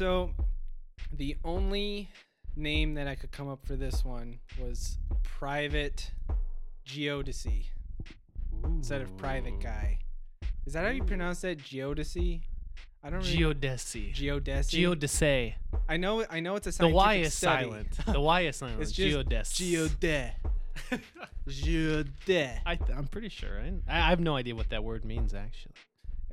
[0.00, 0.30] So,
[1.12, 2.08] the only
[2.56, 6.10] name that I could come up for this one was Private
[6.86, 7.66] Geodesy
[8.64, 9.98] instead of Private Guy.
[10.64, 11.58] Is that how you pronounce that?
[11.58, 12.40] Geodesy?
[13.04, 13.36] I don't really.
[13.54, 14.14] Geodesy.
[14.14, 14.80] Geodesy.
[14.80, 15.52] Geodesy.
[15.86, 16.24] I know.
[16.30, 17.64] I know it's a The Y is study.
[17.64, 17.98] silent.
[18.06, 18.80] The Y is silent.
[18.80, 19.52] It's just Geodes.
[19.52, 20.32] Geode.
[21.46, 22.60] Geode.
[22.64, 23.60] I th- I'm pretty sure.
[23.86, 25.74] I, I have no idea what that word means actually.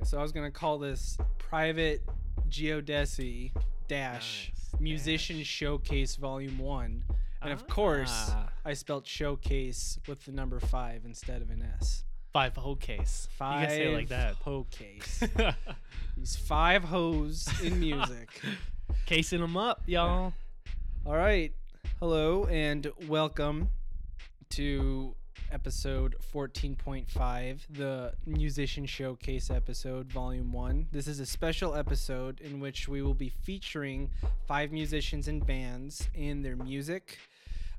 [0.05, 2.01] So I was gonna call this Private
[2.49, 3.51] Geodesy
[3.87, 5.45] dash Nice, Musician dash.
[5.47, 7.03] Showcase Volume One,
[7.41, 8.49] and of course Ah.
[8.65, 12.03] I spelt showcase with the number five instead of an S.
[12.33, 13.27] Five whole case.
[13.37, 14.35] Five You can say it like that.
[14.43, 15.23] Ho case.
[16.17, 18.41] These five hoes in music.
[19.05, 20.33] Casing them up, y'all.
[21.05, 21.53] All right.
[21.99, 23.69] Hello and welcome
[24.49, 25.15] to
[25.51, 30.87] episode 14.5, the Musician Showcase episode, volume 1.
[30.91, 34.09] This is a special episode in which we will be featuring
[34.47, 37.17] five musicians and bands and their music.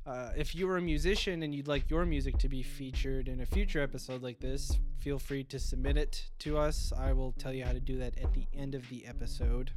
[0.06, 3.40] Uh, if you are a musician and you'd like your music to be featured in
[3.42, 6.92] a future episode like this, feel free to submit it to us.
[6.98, 9.70] I will tell you how to do that at the end of the episode.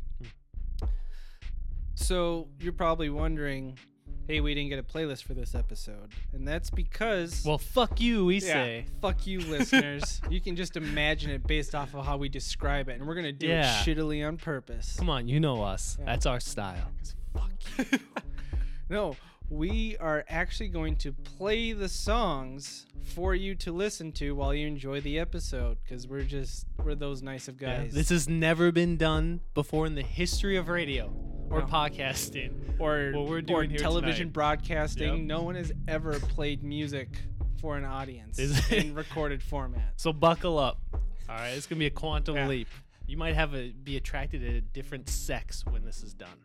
[1.96, 3.78] So you're probably wondering,
[4.28, 8.26] hey, we didn't get a playlist for this episode, and that's because Well, fuck you,
[8.26, 8.86] we yeah, say.
[9.02, 10.22] fuck you, listeners.
[10.30, 13.32] you can just imagine it based off of how we describe it, and we're gonna
[13.32, 13.82] do Yeah.
[13.82, 14.96] it shittily on purpose.
[14.98, 15.98] Come on, you know us.
[16.00, 16.06] Yeah.
[16.06, 16.92] That's our style.
[17.34, 18.00] Fuck you.
[18.90, 19.16] no,
[19.52, 24.66] we are actually going to play the songs for you to listen to while you
[24.66, 27.94] enjoy the episode, because we're just we're those nice of Yeah, guys.
[27.94, 31.14] This has never been done before in the history of radio
[31.50, 31.66] or No.
[31.66, 32.80] podcasting.
[32.80, 34.34] or what we're or doing here television tonight.
[34.34, 35.18] broadcasting.
[35.18, 35.26] Yep.
[35.26, 37.10] No one has ever played music
[37.60, 38.40] for an audience
[38.72, 39.94] in recorded format.
[39.98, 40.80] So buckle up.
[40.94, 42.48] All right, it's gonna be a quantum Yeah.
[42.48, 42.68] leap.
[43.06, 46.38] You might have a be attracted to a different sex when this is done.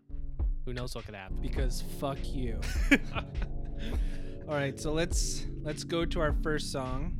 [0.66, 1.38] Who knows what could happen?
[1.40, 2.60] Because fuck you.
[4.48, 7.14] All right, so let's let's go to our first song,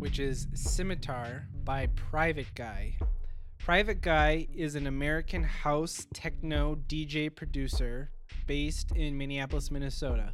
[0.00, 2.96] which is Scimitar by Private Guy.
[3.58, 8.10] Private Guy is an American house techno DJ producer
[8.48, 10.32] based in Minneapolis, Minnesota.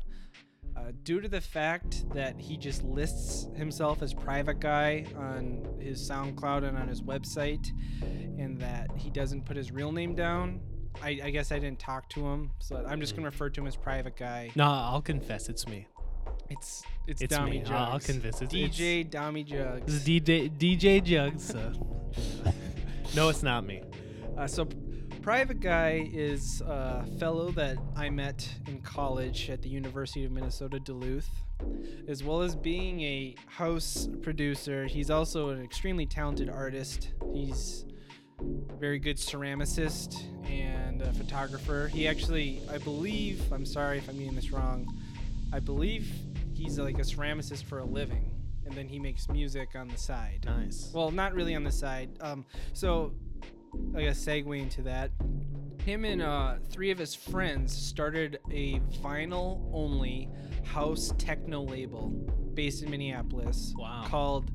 [0.75, 6.00] Uh, due to the fact that he just lists himself as Private Guy on his
[6.09, 7.69] SoundCloud and on his website,
[8.00, 10.62] and that he doesn't put his real name down,
[11.03, 13.66] I, I guess I didn't talk to him, so I'm just gonna refer to him
[13.66, 14.50] as Private Guy.
[14.54, 15.86] no, I'll confess it's me.
[16.50, 17.58] It's it's, It's Dommy me.
[17.60, 17.70] Jugs.
[17.70, 18.50] I'll- I'll convince it.
[18.50, 20.04] DJ Dommy Jugs.
[20.04, 21.54] DJ DJ Jugs.
[21.54, 21.72] uh,
[23.16, 23.82] no, it's not me.
[24.36, 24.66] Uh, so,
[25.22, 30.78] Private Guy is a fellow that I met in college at the University of Minnesota
[30.80, 31.30] Duluth.
[32.09, 37.10] As well as being a house producer, he's also an extremely talented artist.
[37.32, 37.84] He's
[38.41, 41.88] very good ceramicist and a photographer.
[41.93, 44.87] He actually, I believe, I'm sorry if I'm getting this wrong,
[45.53, 46.10] I believe
[46.54, 48.28] he's like a ceramicist for a living.
[48.65, 50.44] And then he makes music on the side.
[50.47, 50.91] Nice.
[50.94, 52.10] Well, not really on the side.
[52.21, 53.12] Um, so,
[53.92, 55.10] like a segue into that,
[55.84, 60.28] him and uh, three of his friends started a vinyl only
[60.65, 62.10] house techno label
[62.54, 64.04] based in Minneapolis Wow.
[64.06, 64.48] called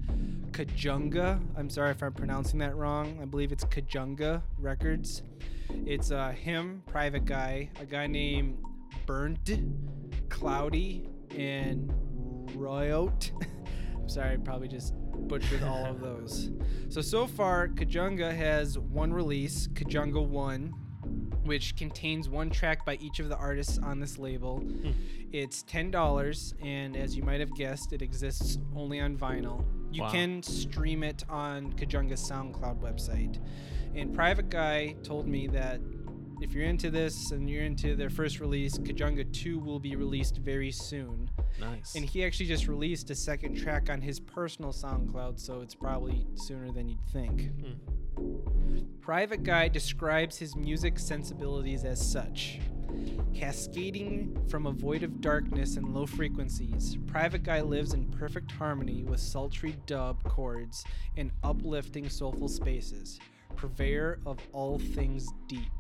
[0.52, 1.40] Kajunga.
[1.58, 3.20] I'm sorry if I'm pronouncing that wrong.
[3.22, 5.24] I believe it's Kajunga Records.
[5.86, 8.58] It's uh, him, private guy, a guy named
[9.06, 9.52] Burnt,
[10.30, 11.92] Cloudy, and
[12.56, 13.32] Royote.
[13.96, 14.94] I'm sorry, I probably just
[15.28, 16.52] butchered all of those.
[16.90, 20.74] So so far, Kajunga has one release, Kajunga One,
[21.44, 24.64] which contains one track by each of the artists on this label.
[25.34, 29.66] It's ten dollars, and as you might have guessed, it exists only on vinyl.
[29.92, 30.12] You Wow.
[30.12, 33.40] can stream it on Kajunga's SoundCloud website.
[33.96, 35.80] And Private Guy told me that
[36.42, 40.38] if you're into this and you're into their first release, Kajunga 2 will be released
[40.38, 41.32] very soon.
[41.60, 41.96] Nice.
[41.96, 46.28] And he actually just released a second track on his personal SoundCloud, so it's probably
[46.36, 47.50] sooner than you'd think.
[47.60, 47.72] Hmm.
[49.02, 52.60] Private Guy describes his music sensibilities as such.
[53.34, 59.04] Cascading from a void of darkness and low frequencies, Private Guy lives in perfect harmony
[59.04, 60.84] with sultry dub chords
[61.16, 63.20] and uplifting soulful spaces,
[63.56, 65.72] purveyor of all things deep.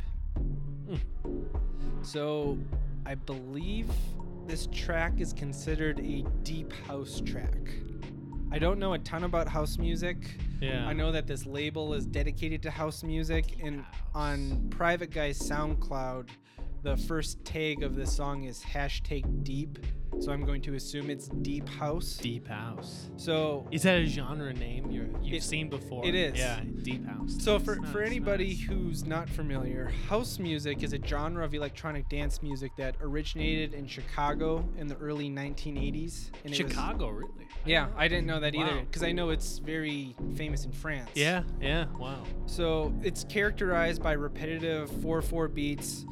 [2.01, 2.57] So,
[3.06, 3.89] I believe
[4.45, 7.57] this track is considered a deep house track.
[8.50, 10.38] I don't know a ton about house music.
[10.62, 10.88] yeah.
[10.88, 13.84] I know that this label is dedicated to house music, and
[14.16, 16.30] on Private Guy's SoundCloud,
[16.84, 19.80] the first tag of this song is hashtag deep,
[20.19, 22.18] so I'm going to assume it's deep house.
[22.18, 23.10] Deep house.
[23.18, 26.06] So Is that a genre name you're, you've It- seen before?
[26.06, 26.38] it is.
[26.38, 27.38] Yeah, deep house.
[27.40, 28.62] So Nice, for, for anybody nice.
[28.62, 33.86] who's not familiar, house music is a genre of electronic dance music that originated in
[33.88, 36.31] Chicago in the early 1980s.
[36.44, 37.31] And it was- Chicago, really?
[37.40, 41.10] I yeah, I didn't know that either because I know it's very famous in France.
[41.16, 42.24] Yeah, yeah, wow.
[42.46, 46.06] So it's characterized by repetitive 4/4 beats,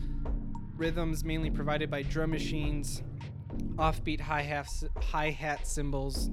[0.77, 3.03] rhythms mainly provided by drum machines,
[3.75, 4.67] offbeat hi-hat
[5.01, 6.29] hi-hat cymbals,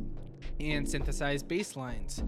[0.60, 2.22] and synthesized bass lines.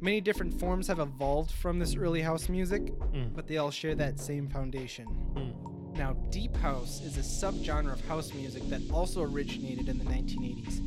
[0.00, 3.34] Many different forms have evolved from this early house music, Mm.
[3.34, 5.06] but they all share that same foundation.
[5.34, 5.96] Mm.
[5.96, 10.80] Now, deep house is a subgenre of house music that also originated in the 1980s,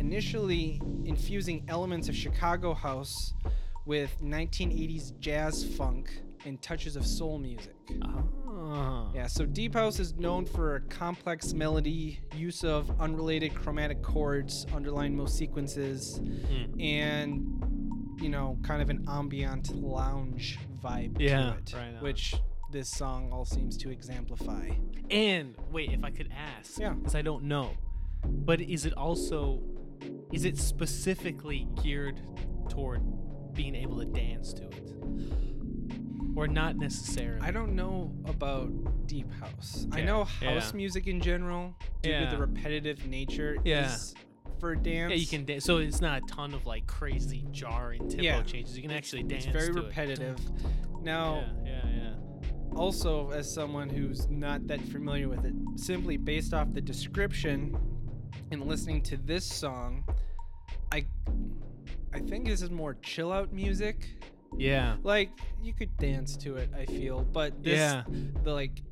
[0.00, 3.34] initially infusing elements of Chicago house
[3.84, 6.10] with 1980s jazz funk
[6.44, 7.75] and touches of soul music.
[8.02, 9.10] Ah.
[9.14, 14.66] Yeah, so deep house is known for a complex melody, use of unrelated chromatic chords
[14.74, 16.82] underlying most sequences, Mm.
[16.82, 17.62] and
[18.22, 22.34] you know, kind of an ambient lounge vibe Yeah, to it, right which
[22.72, 24.70] this song all seems to exemplify.
[25.10, 26.94] And wait, if I could ask, Yeah.
[26.94, 27.72] because I don't know,
[28.24, 29.60] but is it also,
[30.32, 32.20] is it specifically geared
[32.70, 33.02] toward
[33.52, 34.94] being able to dance to it,
[36.36, 37.40] or not necessarily?
[37.40, 39.86] I don't know about deep house.
[39.92, 40.76] I know house yeah.
[40.76, 43.92] music in general, due to the repetitive nature, Yeah.
[43.92, 44.14] is
[44.60, 45.10] for dance.
[45.10, 45.64] Yeah, you can dance.
[45.64, 48.42] So it's not a ton of like crazy jarring tempo Yeah.
[48.42, 48.76] changes.
[48.76, 49.44] You can actually dance.
[49.46, 49.84] It's very to it.
[49.86, 50.38] repetitive.
[51.02, 52.14] Now, Yeah, yeah, yeah.
[52.74, 57.76] also as someone who's not that familiar with it, simply based off the description
[58.50, 60.04] and listening to this song,
[60.92, 61.06] I
[62.12, 64.08] I think this is more chill out music.
[64.58, 64.96] Yeah.
[65.02, 65.30] Like
[65.62, 68.04] you could dance to it, I feel, but this Yeah.
[68.44, 68.82] the like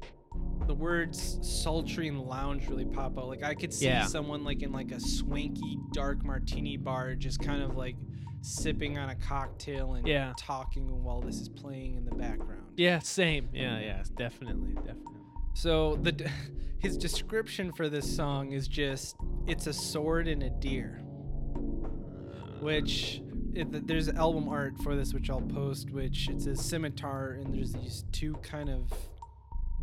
[0.66, 3.28] the words sultry and lounge really pop out.
[3.28, 4.06] Like I could see Yeah.
[4.06, 7.96] someone like in like a swanky dark martini bar just kind of like
[8.40, 10.32] sipping on a cocktail and Yeah.
[10.38, 12.62] talking while this is playing in the background.
[12.76, 13.49] Yeah, same.
[13.52, 15.12] Yeah, yeah, definitely, definitely.
[15.55, 16.31] So the
[16.78, 21.00] his description for this song is just it's a sword and a deer,
[22.60, 23.22] which
[23.55, 27.73] it, there's album art for this which I'll post, which it says scimitar and there's
[27.73, 28.93] these two kind of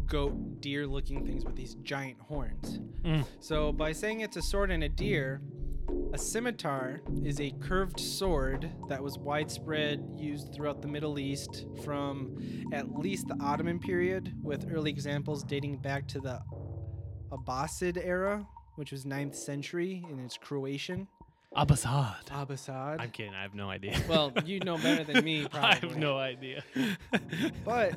[0.06, 2.80] goat deer looking things with these giant horns.
[3.04, 3.26] Mm.
[3.40, 5.42] So by saying it's a sword and a deer,
[6.14, 12.38] a scimitar is a curved sword that was widespread used throughout the Middle East from
[12.74, 16.42] at least the Ottoman period, with early examples dating back to the
[17.32, 18.46] Abbasid era,
[18.76, 21.08] which was 9th century, and it's Croatian.
[21.56, 22.26] Abbasad.
[22.28, 23.02] Abbasad.
[23.02, 23.34] I'm kidding.
[23.34, 24.00] I have no idea.
[24.08, 26.64] Well, you know better than me, I have no idea.
[27.66, 27.96] But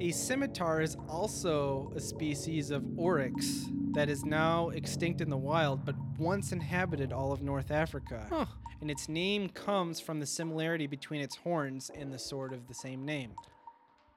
[0.00, 5.84] a scimitar is also a species of oryx that is now extinct in the wild,
[5.84, 8.24] but once inhabited all of North Africa.
[8.30, 8.46] Huh.
[8.80, 12.74] And its name comes from the similarity between its horns and the sword of the
[12.74, 13.32] same name.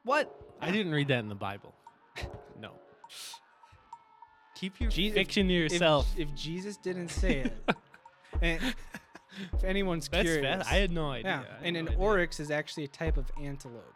[0.04, 0.34] What?
[0.62, 1.74] I didn't read that in the Bible.
[2.60, 2.72] No.
[4.56, 6.08] Keep your Je- if- fiction to If- yourself.
[6.18, 7.54] If, Jesus didn't say it,
[8.42, 8.76] and
[9.54, 10.72] if anyone's That's curious, fast.
[10.72, 11.46] I had no idea.
[11.48, 12.00] yeah, and no an idea.
[12.00, 13.94] oryx is actually a type of antelope.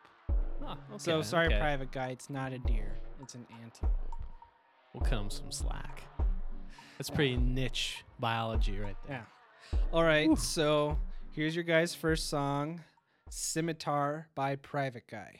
[0.66, 1.60] Oh, so sorry, okay.
[1.60, 3.96] private guy, it's not a deer; it's an antelope.
[4.94, 6.04] We'll 'em some slack.
[6.98, 9.26] That's pretty niche biology right there.
[9.74, 9.80] Yeah.
[9.94, 10.38] All right.
[10.38, 11.00] So
[11.32, 12.82] here's your guys' first song,
[13.30, 15.36] "Scimitar" by Private Guy.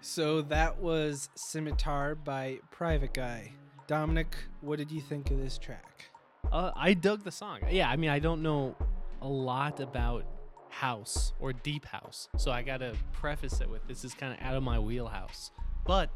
[0.00, 3.52] So that was Scimitar by Private Guy.
[3.86, 6.10] Dominic, what did you think of this track?
[6.52, 7.60] Uh, I dug the song.
[7.70, 8.76] Yeah, I mean, I don't know
[9.20, 10.24] a lot about
[10.70, 14.54] house or deep house, so I gotta preface it with this is kind of out
[14.54, 15.50] of my wheelhouse.
[15.84, 16.10] But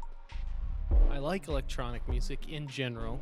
[1.11, 3.19] I like electronic music in general,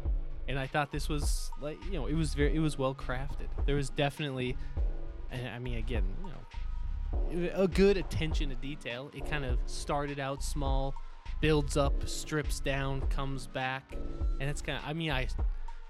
[0.48, 3.48] and I thought this was like you know it was very it was well crafted.
[3.66, 4.58] There was definitely,
[5.32, 6.06] and I mean again
[7.54, 9.12] a good attention to detail.
[9.14, 10.94] It kind of started out small,
[11.40, 13.94] builds up, strips down, comes back,
[14.40, 15.28] and it's kind of I mean I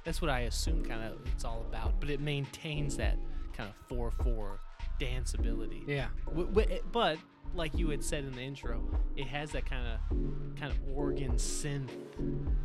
[0.04, 2.00] that's what I assume kind of it's all about.
[2.00, 3.18] But it maintains that
[3.54, 4.60] kind of four four
[5.00, 5.88] danceability.
[5.88, 6.08] Yeah.
[6.28, 7.18] W- eh, but
[7.54, 8.82] like you had said in the intro,
[9.16, 11.90] it has that kind of kind of organ synth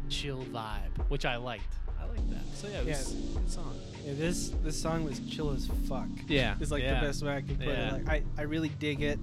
[0.09, 1.75] chill vibe, which I liked.
[2.17, 2.57] I like that.
[2.57, 3.75] So yeah, it was a good song.
[4.05, 6.09] Yeah, this this song was chill as fuck.
[6.29, 7.01] Yeah, it's like yeah.
[7.01, 7.97] the best way I can put Yeah.
[7.97, 8.07] it.
[8.07, 9.19] Like I, I really dig it.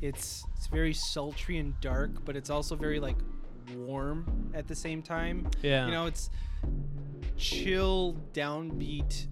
[0.00, 3.16] It's it's very sultry and dark, but it's also very like
[3.74, 5.48] warm at the same time.
[5.62, 6.30] Yeah, You know, it's
[7.36, 9.26] chill, downbeat,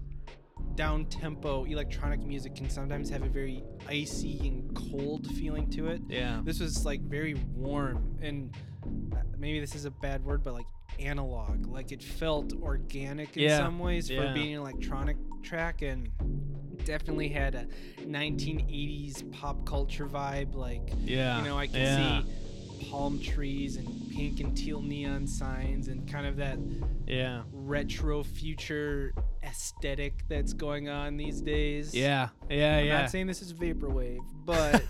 [0.75, 6.01] down tempo electronic music can sometimes have a very icy and cold feeling to it.
[6.09, 8.53] yeah, This was like very warm and
[9.13, 10.65] uh, maybe this is a bad word, but like
[10.99, 11.67] analog.
[11.67, 16.09] Like it felt organic in Yeah, some ways for being an electronic track and
[16.85, 17.67] definitely had a
[18.01, 20.55] 1980s pop culture vibe.
[20.55, 21.39] Like, yeah.
[21.39, 22.21] you know, I can yeah.
[22.21, 22.29] see
[22.89, 26.57] palm trees and pink and teal neon signs and kind of that
[27.07, 29.13] Yeah, retro future
[29.43, 31.93] aesthetic that's going on these days.
[31.93, 32.77] yeah, yeah, yeah.
[32.79, 33.01] I'm yeah.
[33.01, 34.83] not saying this is vaporwave, but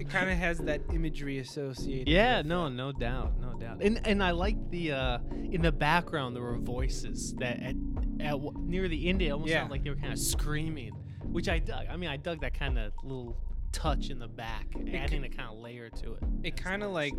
[0.00, 2.08] it kind of has that imagery associated.
[2.08, 3.82] Yeah, no, no doubt, no doubt.
[3.82, 5.18] And and I like the uh
[5.50, 7.74] in the background there were voices that at,
[8.20, 9.58] at near the end it almost Yeah.
[9.60, 10.92] sounded like they were kind of screaming,
[11.24, 11.86] which I dug.
[11.90, 13.36] I mean, I dug that kind of little
[13.72, 16.22] touch in the back, adding a kind of layer to it.
[16.42, 17.12] It kind of nice.
[17.12, 17.14] like,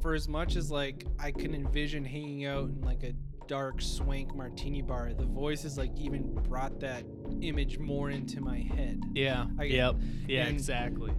[0.00, 3.12] for as much as like I can envision hanging out in like a
[3.46, 7.04] dark swank martini bar, the voices like even brought that
[7.40, 9.02] image more into my head.
[9.14, 9.46] Yeah.
[9.58, 9.96] I- yep.
[10.28, 10.46] Yeah.
[10.46, 11.12] exactly.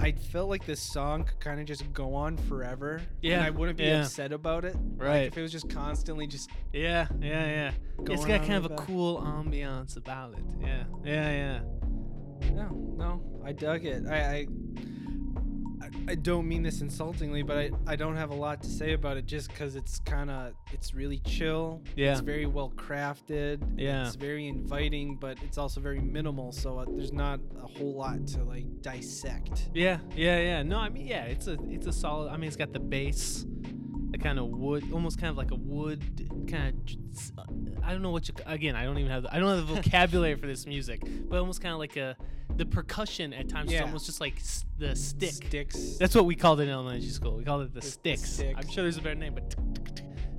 [0.00, 3.00] I felt like this song could kind of just go on forever.
[3.22, 4.02] Yeah, And I wouldn't be yeah.
[4.02, 4.74] upset about it.
[4.74, 5.26] Like, Right.
[5.28, 7.06] if it was just constantly just Yeah.
[7.20, 7.46] Yeah.
[7.46, 7.70] Yeah.
[8.12, 10.44] It's got kind of a cool ambiance about it.
[10.60, 10.84] Yeah.
[11.04, 11.30] Yeah.
[11.30, 11.60] Yeah.
[12.50, 14.06] No, no, I dug it.
[14.06, 14.46] I, I,
[15.82, 18.92] I, I don't mean this insultingly, but I, I don't have a lot to say
[18.92, 21.82] about it just because it's kind of, it's really chill.
[21.96, 22.12] Yeah.
[22.12, 23.60] It's very well crafted.
[23.76, 24.06] Yeah.
[24.06, 26.52] It's very inviting, but it's also very minimal.
[26.52, 29.70] So uh, there's not a whole lot to like dissect.
[29.74, 30.62] Yeah, yeah, yeah.
[30.62, 32.30] No, I mean, yeah, it's a it's a solid.
[32.30, 33.44] I mean, it's got the bass,
[34.12, 36.02] the kind of wood, almost kind of like a wood
[36.48, 36.96] kind
[37.38, 37.82] of.
[37.82, 38.34] I don't know what you.
[38.46, 39.24] Again, I don't even have.
[39.24, 42.16] The, I don't have the vocabulary for this music, but almost kind of like a
[42.56, 43.72] the percussion at times.
[43.72, 45.32] is almost just like s- the stick.
[45.32, 45.96] Sticks.
[45.98, 47.36] That's what we called it in elementary school.
[47.38, 48.34] We called it the, sticks.
[48.34, 48.54] stick.
[48.56, 49.54] I'm sure there's a better name, but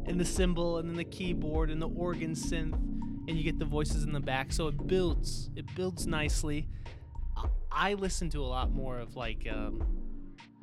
[0.05, 2.73] and the cymbal and then the keyboard and the organ synth
[3.27, 4.51] and you get the voices in the back.
[4.53, 5.49] So it builds.
[5.55, 6.67] It builds nicely.
[7.35, 9.81] I- I listen to a lot more of like, um,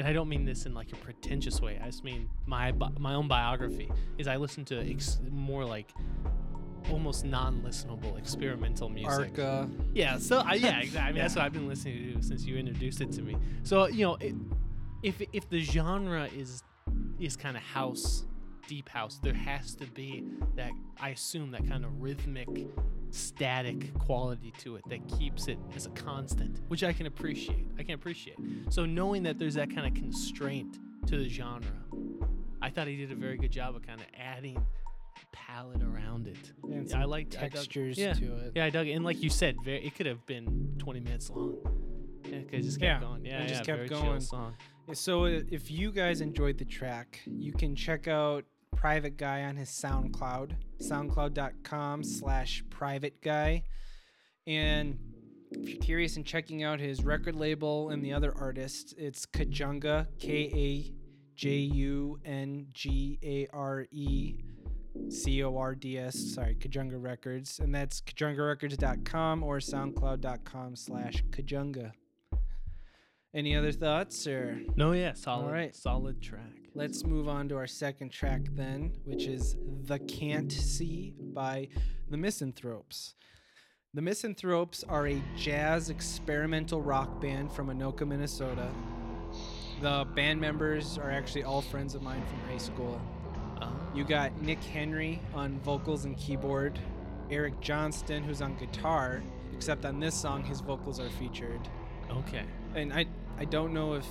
[0.01, 1.79] and I don't mean this in like a pretentious way.
[1.81, 5.93] I just mean my my own biography is I listen to ex- more like
[6.91, 9.39] almost non-listenable experimental music.
[9.39, 9.69] Arca.
[9.93, 11.01] Yeah, so I, yeah, exactly.
[11.01, 13.37] I mean, that's what I've been listening to since you introduced it to me.
[13.63, 14.35] So you know, it,
[15.03, 16.63] if if the genre is
[17.19, 18.25] is kind of house,
[18.69, 20.25] deep house, there has to be
[20.57, 20.71] that.
[20.99, 22.49] I assume that kind of rhythmic,
[23.15, 27.67] static quality to it that keeps it as a constant, which I can appreciate.
[27.79, 28.37] I can appreciate.
[28.71, 31.67] So knowing that there's that kind of constraint to the genre,
[32.63, 34.65] I thought he did a very good job of kind of adding
[35.33, 36.53] palette around it.
[36.65, 38.13] And I some liked I dug- textures yeah.
[38.15, 38.53] to it.
[38.55, 38.93] Yeah, I dug it.
[38.93, 41.57] And like you said, very, it could have been 20 minutes long.
[42.25, 43.25] Yeah, it just kept Yeah, going.
[43.25, 44.21] Yeah, it just yeah, kept very chill going.
[44.21, 44.55] song.
[44.93, 48.45] So uh, if you guys enjoyed the track, you can check out
[48.81, 53.65] Private Guy on his SoundCloud, soundcloud.com slash private guy.
[54.47, 54.99] And
[55.51, 60.07] if you're curious in checking out his record label and the other artists, it's Kajunga,
[60.19, 60.95] K A
[61.37, 64.37] J U N G A R E
[65.11, 67.59] C O R D S, sorry, Kajunga Records.
[67.59, 71.93] And that's kajungarecords.com or soundcloud.com slash Kajunga.
[73.35, 74.59] Any other thoughts or?
[74.75, 75.77] No, yeah, solid, right.
[75.77, 76.60] solid track.
[76.75, 79.57] Let's move on to our second track then, which is
[79.87, 81.69] The Can't See by
[82.09, 83.15] The Misanthropes.
[83.93, 88.69] The Misanthropes are a jazz experimental rock band from Anoka, Minnesota.
[89.83, 93.01] The band members are actually all friends of mine from high school.
[93.61, 96.79] Uh, You got Nick Henry on vocals and keyboard,
[97.31, 101.61] Eric Johnston, who's on guitar, except on this song, his vocals are featured.
[102.11, 102.45] okay.
[102.77, 103.07] And I,
[103.39, 104.07] I don't know if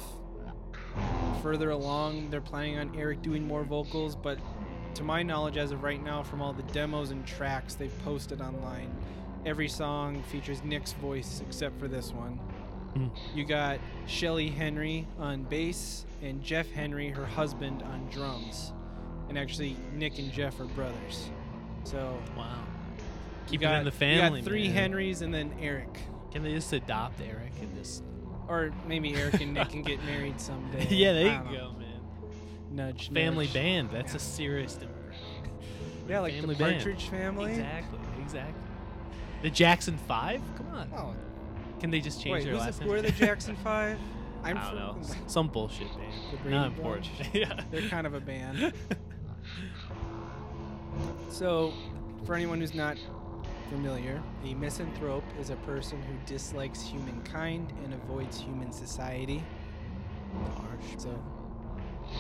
[1.42, 2.30] further along.
[2.30, 4.38] They're planning on Eric doing more vocals, but
[4.96, 8.42] to my knowledge, as of right now, from all the demos and tracks they've posted
[8.42, 8.92] online,
[9.46, 12.40] every song features Nick's voice except for this one.
[12.96, 13.12] Mm.
[13.36, 18.74] You got Shelly Henry on bass and Jeff Henry, her husband, on drums.
[19.30, 21.30] And actually, Nick and Jeff are brothers.
[21.84, 22.64] So Wow.
[23.48, 24.40] Keep got, it in the family.
[24.40, 24.76] you got three man.
[24.76, 26.00] Henrys and then Eric.
[26.32, 28.04] Can they just adopt Eric and just?
[28.50, 30.88] Or maybe Eric and Nick can get married someday.
[30.90, 31.72] yeah, there I you don't know.
[31.72, 32.00] go, man.
[32.72, 33.10] Nudge.
[33.12, 33.54] Family nudge.
[33.54, 33.90] band.
[33.92, 34.18] That's Yeah.
[34.18, 35.50] a serious demographic.
[36.10, 36.76] Yeah, like family the band.
[36.78, 37.52] Partridge Family.
[37.52, 38.00] Exactly.
[38.22, 38.62] Exactly.
[39.44, 40.42] The Jackson Five.
[40.58, 40.92] Come on.
[40.98, 41.16] Oh,
[41.80, 42.94] Can they just change wait, their who's last the, name?
[42.94, 43.98] who are the Jackson Five?
[44.44, 44.98] I I'm don't know.
[45.28, 46.14] Some bullshit band.
[46.44, 47.08] The Not important.
[47.34, 47.62] Yeah.
[47.72, 48.74] They're kind of a band.
[51.30, 51.74] So,
[52.26, 52.98] for anyone who's not
[53.70, 59.44] familiar, a misanthrope is a person who dislikes humankind and avoids human society.
[60.56, 60.86] Harsh.
[60.98, 61.24] So,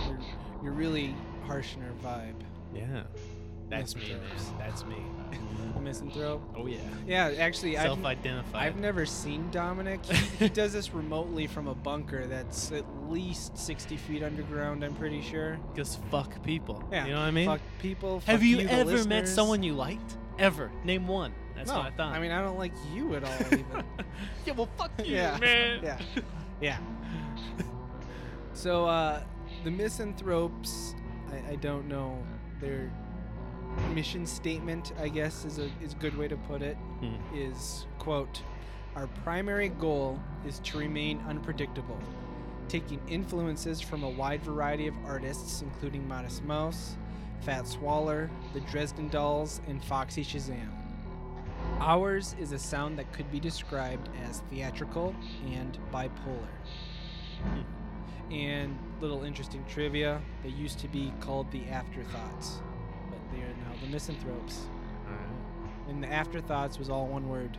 [0.07, 0.19] you're,
[0.63, 2.41] you're really harsh in our vibe.
[2.73, 3.03] Yeah.
[3.69, 4.19] That's me, man.
[4.57, 4.95] That's me.
[5.75, 6.41] A misanthrope.
[6.57, 6.79] Oh yeah.
[7.05, 8.55] Yeah, actually, I've, Self-identified.
[8.55, 10.03] I've never seen Dominic.
[10.05, 14.95] He, he does this remotely from a bunker that's at least 60 feet underground, I'm
[14.95, 15.59] pretty sure.
[15.75, 16.83] Just fuck people.
[16.91, 17.05] Yeah.
[17.05, 17.45] You know what I mean?
[17.45, 18.21] Fuck people.
[18.25, 20.17] Have fuck you, ever met someone you liked?
[20.39, 20.71] Ever?
[20.83, 21.33] Name one.
[21.55, 22.13] That's no, what I thought.
[22.15, 23.83] I mean, I don't like you at all, even.
[24.45, 25.37] yeah, well, fuck you, Yeah.
[25.39, 25.79] man.
[25.83, 25.99] yeah.
[26.61, 26.77] Yeah.
[28.53, 29.23] So, uh,
[29.63, 30.93] the misanthropes,
[31.31, 32.21] I, I don't know
[32.59, 32.91] their
[33.93, 37.15] mission statement, I guess is a, is a good way to put it, Hmm.
[37.37, 38.41] is, quote,
[38.97, 41.97] our primary goal is to remain unpredictable,
[42.67, 46.97] taking influences from a wide variety of artists, including Modest Mouse,
[47.41, 50.69] Fats Waller, the Dresden Dolls, and Foxy Shazam.
[51.79, 56.47] Ours is a sound that could be described as theatrical and bipolar.
[58.31, 62.61] And little interesting trivia, they used to be called the Afterthoughts,
[63.09, 64.67] but they are now the Misanthropes.
[65.87, 67.57] And the Afterthoughts was all one word,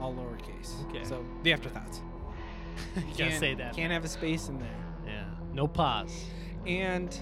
[0.00, 0.82] all lowercase.
[0.88, 1.04] Okay.
[1.04, 2.00] So the Afterthoughts.
[2.96, 3.74] you Can't- say that.
[3.74, 4.68] Can't have a space in there.
[5.04, 5.24] Yeah.
[5.52, 6.24] No pause.
[6.66, 7.14] And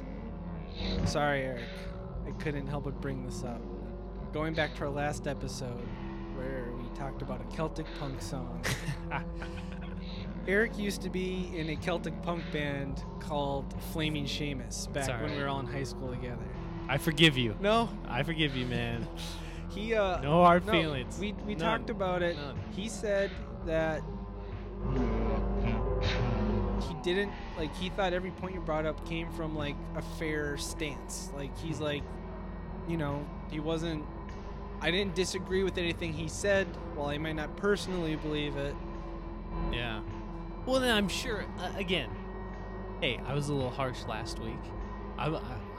[1.07, 1.65] sorry, Eric,
[2.27, 3.61] I couldn't help but bring this up.
[4.33, 5.87] Going back to our last episode
[6.37, 8.65] where we talked about a Celtic punk song.
[10.49, 15.33] Eric used to be in a Celtic punk band called Flaming Seamus back It's when
[15.37, 16.45] we were all in high school together.
[16.89, 17.57] I forgive you.
[17.61, 19.09] No, I forgive you, man.
[19.71, 21.19] he uh No hard no, feelings.
[21.19, 21.79] We we None.
[21.79, 22.37] talked about it.
[22.37, 22.59] None.
[22.73, 23.31] He said
[23.65, 24.03] that
[26.83, 30.57] he didn't like he thought every point you brought up came from like a fair
[30.57, 31.31] stance.
[31.35, 32.03] Like he's like
[32.89, 34.05] you know, he wasn't
[34.81, 38.75] I didn't disagree with anything he said, while I might not personally believe it.
[39.73, 40.01] Yeah.
[40.67, 41.45] Well, then I'm sure.
[41.59, 42.11] Uh, again,
[43.01, 44.61] hey, I was a little harsh last week.
[45.17, 45.29] I,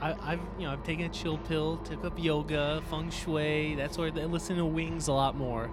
[0.00, 3.94] I, I've you know I've taken a chill pill, took up yoga, feng shui, that
[3.94, 4.14] sort of.
[4.14, 4.32] thing.
[4.32, 5.70] Listen to Wings a lot more.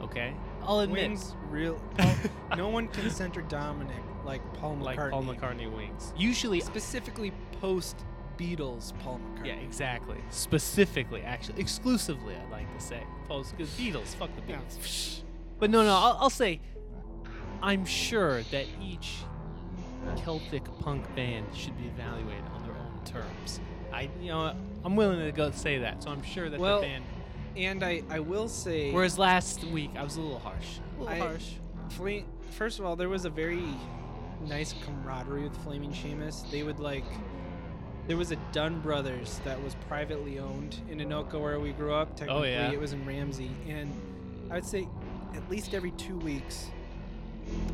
[0.00, 2.14] Okay, I'll admit, Wings real Paul,
[2.56, 4.82] no one can center Dominic like Paul McCartney.
[4.96, 6.12] like Paul McCartney Wings.
[6.16, 7.96] Usually, Specifically post
[8.38, 9.46] Beatles Paul McCartney.
[9.46, 10.16] yeah, exactly.
[10.30, 13.02] Specifically, actually, exclusively, I'd like to say.
[13.28, 14.58] Post because Beatles, fuck the Yeah.
[14.58, 15.20] Beatles.
[15.58, 16.60] But no, no, I'll, I'll say,
[17.62, 19.14] I'm sure that each
[20.24, 23.60] Celtic punk band should be evaluated on their own terms.
[23.92, 26.02] I, you know, I'm willing to go say that.
[26.02, 27.04] So I'm sure that Well, the band.
[27.56, 30.78] And I, I will say Whereas last week I was a little harsh.
[30.98, 31.52] A little I- harsh.
[32.50, 33.64] First of all, there was a very
[34.48, 36.48] nice camaraderie with Flaming Seamus.
[36.50, 37.04] They would like.
[38.06, 42.10] There was a Dunn Brothers that was privately owned in Anoka where we grew up.
[42.12, 42.70] Oh, Technically, yeah.
[42.70, 43.90] it was in Ramsey, and
[44.50, 44.86] I would say
[45.34, 46.66] at least every two weeks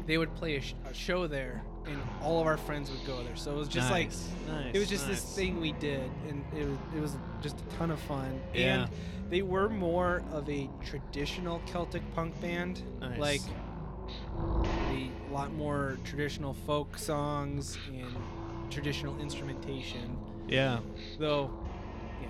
[0.06, 3.22] they would play a, sh- a show there, and all of our friends would go
[3.24, 3.34] there.
[3.36, 6.44] So it was just like Nice, nice, it was just this thing we did, and
[6.56, 8.40] it was, it was just a ton of fun.
[8.54, 8.84] Yeah.
[8.84, 8.90] And
[9.30, 13.18] they were more of a traditional Celtic punk band, Nice.
[13.18, 13.40] like
[14.90, 18.16] a lot more traditional folk songs and
[18.70, 20.16] traditional instrumentation.
[20.48, 20.80] Yeah.
[21.18, 21.50] Though,
[22.20, 22.28] yeah,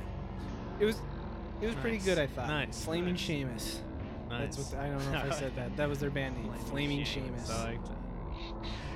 [0.80, 0.96] it was
[1.60, 2.18] it was pretty good.
[2.18, 2.48] I thought.
[2.48, 3.22] Nice, Flaming nice.
[3.22, 3.78] Seamus.
[4.28, 4.56] Nice.
[4.56, 5.76] That's what I don't know if I said that.
[5.76, 6.52] That was their band name.
[6.66, 7.50] Flaming Seamus.
[7.50, 7.96] I like that.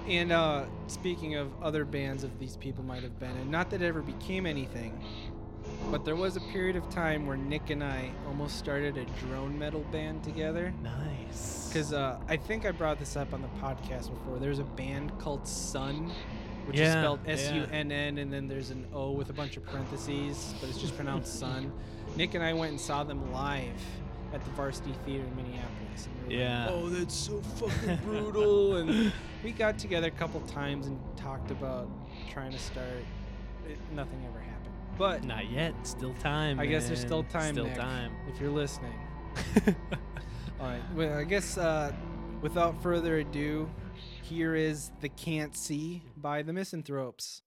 [0.08, 3.80] And uh, speaking of other bands of these people might have been, and not that
[3.80, 5.00] it ever became anything,
[5.90, 9.58] but there was a period of time where Nick and I almost started a drone
[9.58, 10.72] metal band together.
[10.82, 11.68] Nice.
[11.68, 14.38] Because uh, I think I brought this up on the podcast before.
[14.38, 16.12] There's a band called Sun,
[16.66, 17.32] which is spelled yeah.
[17.32, 20.68] S U N N, and then there's an O with a bunch of parentheses, but
[20.70, 21.72] it's just pronounced Sun.
[22.16, 23.72] Nick and I went and saw them live
[24.32, 26.08] at the Varsity Theater in Minneapolis.
[26.28, 26.64] We Yeah.
[26.66, 28.76] like, oh, that's so fucking brutal.
[28.76, 29.12] and
[29.44, 31.88] we got together a couple times and talked about
[32.30, 32.86] trying to start.
[33.68, 34.43] It, nothing ever happened.
[34.98, 35.74] But Not yet.
[35.86, 36.60] Still time.
[36.60, 37.54] I guess there's still time.
[37.54, 38.12] Still Nick, time.
[38.32, 38.94] If you're listening.
[40.60, 40.82] All right.
[40.94, 41.92] Well, I guess uh,
[42.40, 43.68] without further ado,
[44.22, 47.42] here is "The Can't See" by the Misanthropes.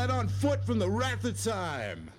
[0.00, 2.10] Fled on foot from the wrath of time.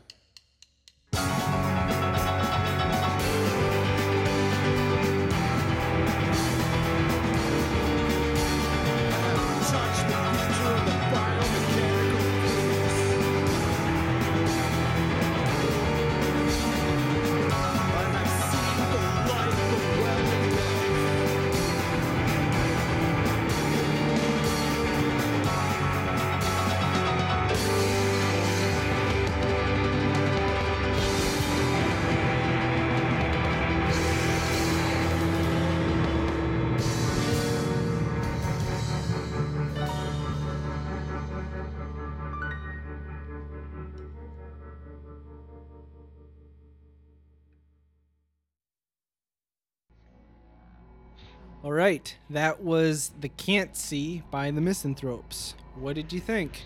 [51.72, 55.56] All right, that was "The Can't See" by the Misanthropes.
[55.76, 56.64] What did you think?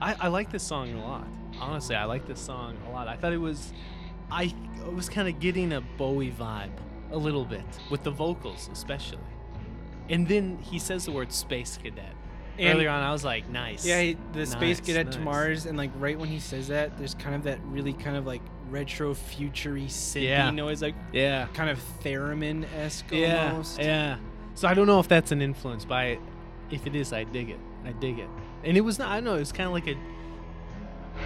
[0.00, 1.26] I, I like this song a lot.
[1.60, 3.08] Honestly, I like this song a lot.
[3.08, 3.72] I thought it was,
[4.30, 4.54] I
[4.94, 6.70] was kind of getting a Bowie vibe
[7.10, 9.18] a little bit with the vocals, especially.
[10.10, 12.14] And then he says the word space cadet.
[12.56, 13.84] And- Earlier on, I was like, nice.
[13.84, 15.18] Yeah, he, the space Nice, cadet to.
[15.18, 18.26] Mars, and like right when he says that, there's kind of that really kind of
[18.28, 20.50] like retro futury synth Yeah.
[20.52, 21.48] noise, like Yeah.
[21.52, 23.50] kind of theremin esque Yeah.
[23.50, 23.80] almost.
[23.80, 24.18] Yeah.
[24.56, 26.16] So I don't know if that's an influence, but
[26.70, 27.60] if it is, I dig it.
[27.84, 28.28] I dig it.
[28.64, 29.10] And it was not.
[29.10, 29.34] I don't know.
[29.36, 29.96] It was kind of like a.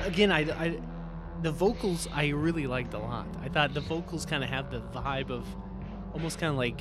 [0.04, 0.80] Again, I, I,
[1.40, 3.28] the vocals I really liked a lot.
[3.40, 5.46] I thought the vocals kind of have the vibe of
[6.12, 6.80] almost kind of like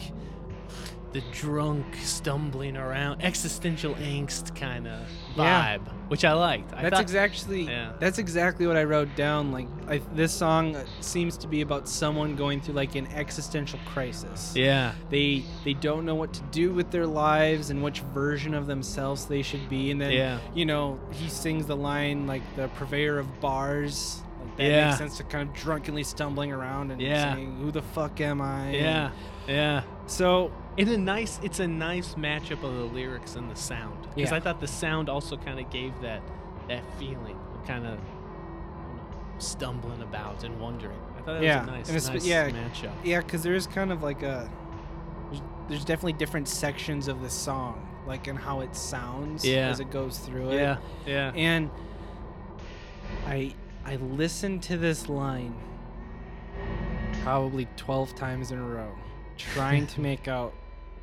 [1.11, 4.99] the drunk stumbling around existential angst kind of
[5.35, 5.77] Yeah.
[5.77, 6.71] vibe, which I liked.
[6.73, 7.93] I That's thought, exactly Yeah.
[7.99, 9.51] that's exactly what I wrote down.
[9.51, 14.53] Like I, this song seems to be about someone going through like an existential crisis.
[14.55, 14.93] Yeah.
[15.09, 19.25] They they don't know what to do with their lives and which version of themselves
[19.25, 19.89] they should be.
[19.89, 20.37] And then Yeah.
[20.53, 24.21] you know he sings the line like the purveyor of bars.
[24.41, 24.85] Like that Yeah.
[24.87, 27.33] makes sense to kind of drunkenly stumbling around and Yeah.
[27.33, 29.09] saying, "Who the fuck am I?" Yeah.
[29.47, 29.81] Yeah.
[30.05, 34.07] So In a nice, it's a nice matchup of the lyrics and the sound.
[34.15, 34.37] Because Yeah.
[34.37, 36.21] I thought the sound also kind of gave that
[36.67, 37.97] that feeling of kind of
[39.39, 40.99] stumbling about and wondering.
[41.17, 42.91] I thought that Yeah, was a nice, it's- nice yeah, matchup.
[43.03, 44.49] Yeah, because there is kind of like a.
[45.29, 49.67] There's, there's definitely different sections of the song, like and how it sounds Yeah.
[49.69, 50.55] as it goes through it.
[50.61, 51.31] Yeah, yeah.
[51.35, 51.69] And
[53.27, 53.53] I
[53.85, 55.55] I listened to this line
[57.23, 58.91] probably 12 times in a row,
[59.37, 60.53] trying to make out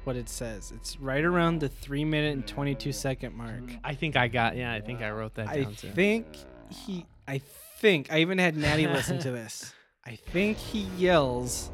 [0.06, 0.72] what it says.
[0.74, 3.64] It's right around the three minute and 22 second mark.
[3.82, 4.56] I think I got.
[4.56, 5.90] Yeah, I think I wrote that I down too.
[5.90, 6.26] think
[6.70, 7.04] he.
[7.26, 7.38] I
[7.80, 9.72] think I even had Natty listen to this.
[10.06, 11.70] I think he yells,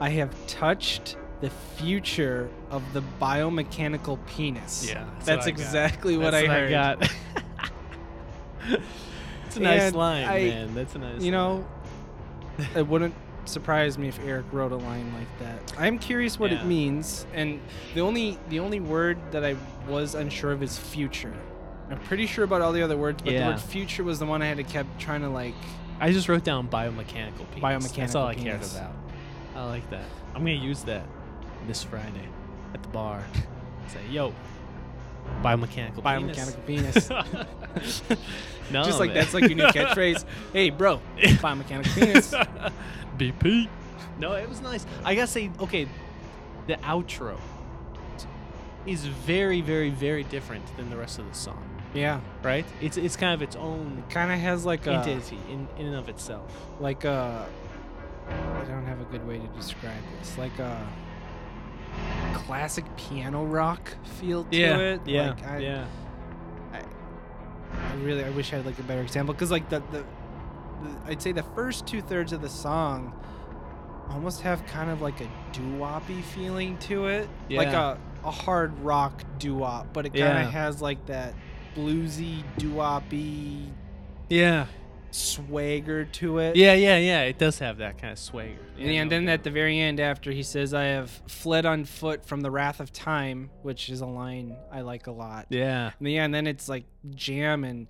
[0.00, 6.16] "I have touched the future of the biomechanical penis." Yeah, that's, that's what I exactly
[6.16, 6.70] what That's I heard.
[6.70, 7.12] got.
[9.46, 10.74] it's a nice And line, I- man.
[10.74, 11.20] That's a nice.
[11.22, 11.66] You know,
[12.74, 13.14] it wouldn't
[13.48, 15.72] surprise me if Eric wrote a line like that.
[15.78, 16.60] I'm curious what Yeah.
[16.60, 17.60] it means, and
[17.94, 19.56] the only the only word that I
[19.88, 21.32] was unsure of is future.
[21.90, 23.44] I'm pretty sure about all the other words, but Yeah.
[23.46, 25.54] the word future was the one I had to kept trying to like.
[26.00, 27.92] I just wrote down biomechanical penis.
[27.92, 28.92] That's all Biomechanical I cared about.
[29.56, 30.04] I like that.
[30.34, 31.06] I'm gonna use that
[31.66, 32.28] this Friday
[32.74, 33.24] at the bar.
[33.88, 34.32] Say, yo,
[35.42, 37.08] biomechanical Biomechanical penis.
[37.08, 38.02] penis.
[38.70, 39.14] no, Just like man.
[39.16, 40.24] that's like your new catchphrase.
[40.52, 42.34] Hey, bro, biomechanical penis.
[43.18, 43.68] BP.
[44.18, 44.86] No, it was nice.
[45.04, 45.88] I gotta say, okay,
[46.66, 47.38] the outro
[48.86, 51.64] is very, very, very different than the rest of the song.
[51.94, 52.66] Yeah, Right?
[52.82, 55.96] It's it's kind of its own kind of has like a entity in, in and
[55.96, 56.52] of itself.
[56.80, 57.46] like a.
[58.28, 60.36] I don't have a good way to describe this.
[60.36, 60.86] Like a
[62.34, 65.00] classic piano rock feel to it.
[65.06, 65.86] yeah, Like, I, yeah.
[66.72, 70.04] I really I wish I had like a better example because like the, the the
[71.06, 73.12] I'd say the first two thirds of the song
[74.10, 79.22] almost have kind of like a doo-woppy feeling to it, like a a hard rock
[79.38, 80.50] doo-wop, but it kind of Yeah.
[80.50, 81.34] has like that
[81.76, 83.68] bluesy doo-woppy
[84.28, 84.66] Yeah.
[85.10, 86.56] swagger to it.
[86.56, 87.22] Yeah, yeah, yeah.
[87.22, 88.58] It does have that kind of swagger.
[88.78, 91.84] And, Yeah, and then at the very end, after he says, "I have fled on
[91.84, 95.46] foot from the wrath of time," which is a line I like a lot.
[95.48, 95.92] Yeah.
[95.98, 97.86] And yeah, and then it's like jam and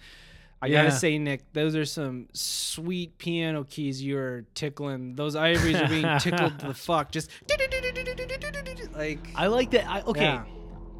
[0.60, 5.14] I gotta say, Nick, those are some sweet piano keys you're tickling.
[5.14, 7.12] Those ivories are being tickled to the fuck.
[7.12, 7.30] Just
[8.94, 9.88] like I like that.
[9.88, 10.22] I, okay.
[10.22, 10.44] Yeah.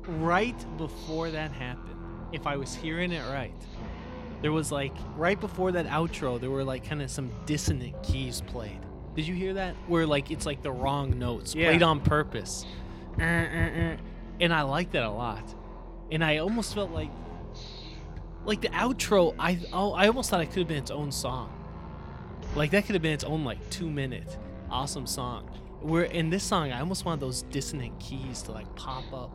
[0.06, 1.96] Right before that happened,
[2.32, 3.52] if I was hearing it right,
[4.42, 8.42] there was like right before that outro, there were like kind of some dissonant keys
[8.46, 8.80] played.
[9.16, 9.74] Did you hear that?
[9.86, 11.66] Where like it's like the wrong notes Yeah.
[11.70, 12.64] played on purpose.
[13.20, 13.96] Uh, uh, uh.
[14.40, 15.42] And I like that a lot.
[16.12, 17.10] And I almost felt like
[18.48, 21.52] like the outro, I oh, I almost thought it could have been its own song.
[22.56, 24.36] Like that could have been its own like two minute
[24.70, 25.44] awesome song.
[25.80, 29.30] Where in this song, I almost wanted those dissonant keys to like pop up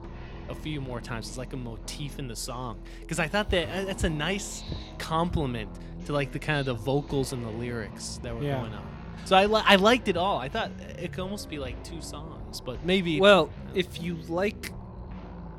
[0.50, 1.30] a few more times.
[1.30, 4.64] It's like a motif in the song because I thought that uh, that's a nice
[4.98, 5.70] compliment
[6.08, 8.60] to like the kind of the vocals and the lyrics that were Yeah.
[8.60, 8.86] going on.
[9.26, 10.38] So I li- I liked it all.
[10.40, 14.72] I thought it could almost be like two songs, but maybe well, if you like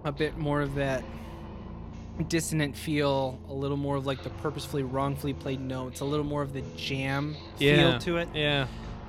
[0.04, 1.02] a bit more of that
[2.22, 6.42] dissonant feel, a little more of like the purposefully wrongfully played notes, a little more
[6.42, 8.28] of the jam yeah, feel to it.
[8.34, 8.66] Yeah,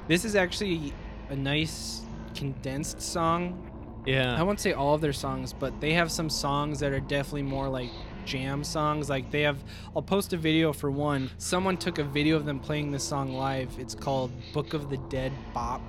[0.07, 0.93] This is actually
[1.29, 2.01] a nice
[2.35, 3.71] condensed song
[4.05, 4.35] Yeah.
[4.37, 7.43] I won't say all of their songs, but they have some songs that are definitely
[7.43, 7.89] more like
[8.25, 9.09] jam songs.
[9.09, 9.63] Like they have,
[9.95, 11.29] I'll post a video for one.
[11.37, 13.71] Someone took a video of them playing this song live.
[13.79, 15.81] It's called Book of the Dead Bop.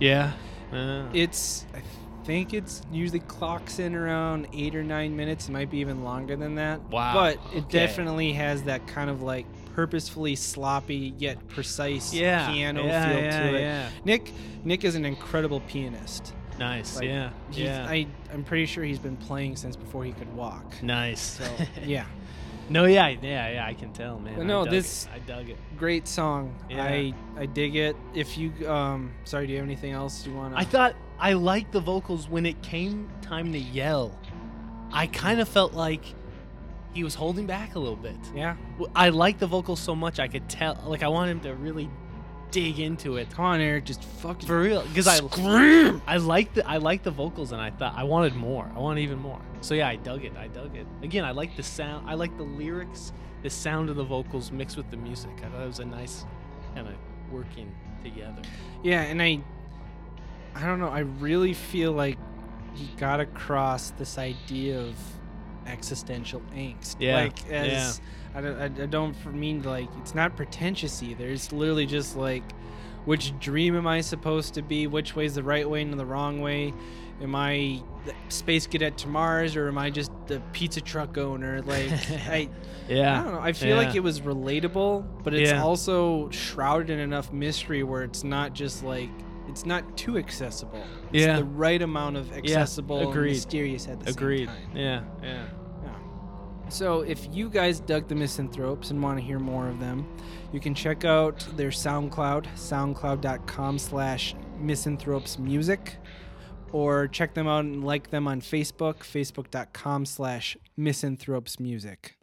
[0.00, 0.32] yeah.
[0.72, 1.80] Uh, It's, I
[2.28, 5.48] think it's usually clocks in around eight or nine minutes.
[5.48, 6.78] It might be even longer than that.
[6.90, 7.86] Wow, But it okay.
[7.86, 13.40] definitely has that kind of like purposefully sloppy yet precise yeah, piano yeah, feel yeah,
[13.40, 13.60] to it.
[13.60, 13.90] Yeah.
[14.04, 16.34] Nick, Nick is an incredible pianist.
[16.58, 16.96] Nice.
[16.96, 17.30] Like, yeah.
[17.50, 17.86] Yeah.
[17.88, 20.82] I, I'm pretty sure he's been playing since before he could walk.
[20.82, 21.38] nice.
[21.38, 21.44] So
[21.86, 22.04] yeah,
[22.68, 23.66] no, yeah, yeah, yeah.
[23.66, 24.34] I can tell, man.
[24.34, 25.12] But I no, dug this- it.
[25.14, 25.56] I dug it.
[25.78, 26.54] great song.
[26.68, 26.84] Yeah.
[26.84, 27.96] I I dig it.
[28.14, 30.52] If you um, sorry, do you have anything else you want?
[30.52, 30.60] to...
[30.60, 34.18] I thought I liked the vocals when it came time to yell.
[34.92, 36.02] I kind of felt like
[36.94, 38.16] he was holding back a little bit.
[38.34, 38.56] Yeah.
[38.94, 41.90] I liked the vocals so much I could tell like I want him to really
[42.50, 46.00] dig into it Come on, Eric, just fucking for real because I scream.
[46.06, 48.70] I like the I like the vocals and I thought I wanted more.
[48.74, 49.40] I wanted even more.
[49.60, 50.36] So yeah, I dug it.
[50.36, 50.86] I dug it.
[51.02, 52.08] Again, I like the sound.
[52.08, 53.12] I like the lyrics,
[53.42, 55.30] the sound of the vocals mixed with the music.
[55.38, 56.24] I thought it was a nice
[56.74, 56.94] kind of
[57.30, 58.42] working together.
[58.82, 59.40] Yeah, and I,
[60.58, 60.88] I don't know.
[60.88, 62.18] I really feel like
[62.74, 64.94] he got across this idea of
[65.66, 66.96] existential angst.
[66.98, 68.00] Yeah, Like as
[68.34, 71.26] I don't, I, don't mean like it's not pretentious either.
[71.28, 72.42] It's literally just like,
[73.04, 74.86] which dream am I supposed to be?
[74.86, 76.74] Which way's the right way and the wrong way?
[77.20, 81.62] Am I the space cadet to Mars or am I just the pizza truck owner?
[81.62, 81.90] Like
[82.28, 82.48] I.
[82.88, 83.20] yeah.
[83.20, 83.40] I don't know.
[83.40, 85.62] I feel like it was relatable, but it's Yeah.
[85.62, 89.10] also shrouded in enough mystery where it's not just like
[89.48, 90.82] it's not too accessible.
[91.12, 91.36] It's Yeah.
[91.36, 93.30] the right amount of accessible and agreed.
[93.32, 94.48] mysterious at the Agreed.
[94.48, 94.76] same time.
[94.76, 95.02] Yeah.
[95.22, 95.46] Yeah.
[95.84, 96.68] Yeah.
[96.70, 100.06] So if you guys dug the Misanthropes and want to hear more of them,
[100.52, 105.96] you can check out their SoundCloud, soundcloud.com slash misanthropes music,
[106.72, 112.16] or check them out and like them on Facebook, facebook.com slash misanthropes music.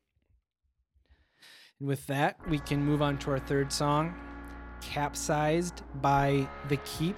[1.80, 4.14] And with that, we can move on to our third song,
[4.82, 7.18] Capsized by The Keep,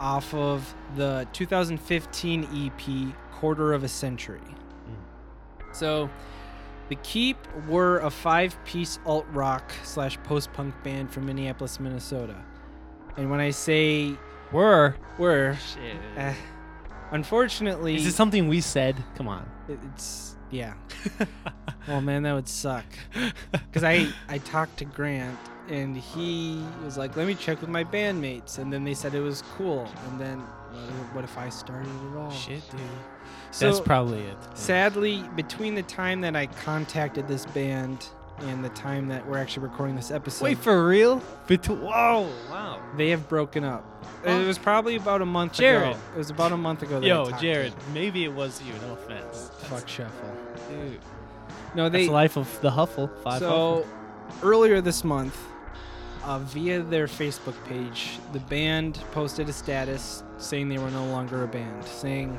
[0.00, 4.40] off of the 2015 EP, Quarter of a Century.
[5.72, 6.10] So,
[6.88, 12.36] The Keep were a five piece alt rock slash post punk band from Minneapolis, Minnesota.
[13.16, 14.14] And when I say
[14.52, 14.96] Were.
[15.18, 15.96] were, Shit.
[16.16, 16.34] eh,
[17.10, 18.96] unfortunately, Is this something we said?
[19.16, 19.48] Come on.
[19.68, 20.74] it's, yeah.
[21.88, 22.84] well, man, that would suck.
[23.52, 25.38] Because I, I talked to Grant
[25.68, 28.58] and he was like, let me check with my bandmates.
[28.58, 29.88] And then they said it was cool.
[30.08, 30.38] And then
[31.12, 32.30] what, if I started it all?
[32.30, 32.80] Shit, dude.
[33.50, 34.36] So, That's probably it.
[34.54, 38.06] Sadly, between the time that I contacted this band
[38.40, 41.22] and the time that we're actually recording this episode, Wait for real?
[41.46, 42.28] Bet- Whoa!
[42.50, 42.80] Wow.
[42.96, 43.84] they have broken up.
[44.24, 44.40] Oh.
[44.40, 45.90] It was probably about a month Jared.
[45.90, 45.98] ago.
[46.14, 46.98] It was about a month ago.
[47.00, 47.74] That Yo, Jared.
[47.92, 48.72] Maybe it was you.
[48.86, 49.50] No offense.
[49.64, 50.34] Fuck shuffle.
[50.70, 50.98] Dude.
[51.74, 52.06] No, That's they.
[52.06, 53.10] the life of the Huffle.
[53.22, 53.86] Five so
[54.42, 55.36] earlier this month,
[56.24, 61.44] uh, via their Facebook page, the band posted a status saying they were no longer
[61.44, 62.38] a band, saying,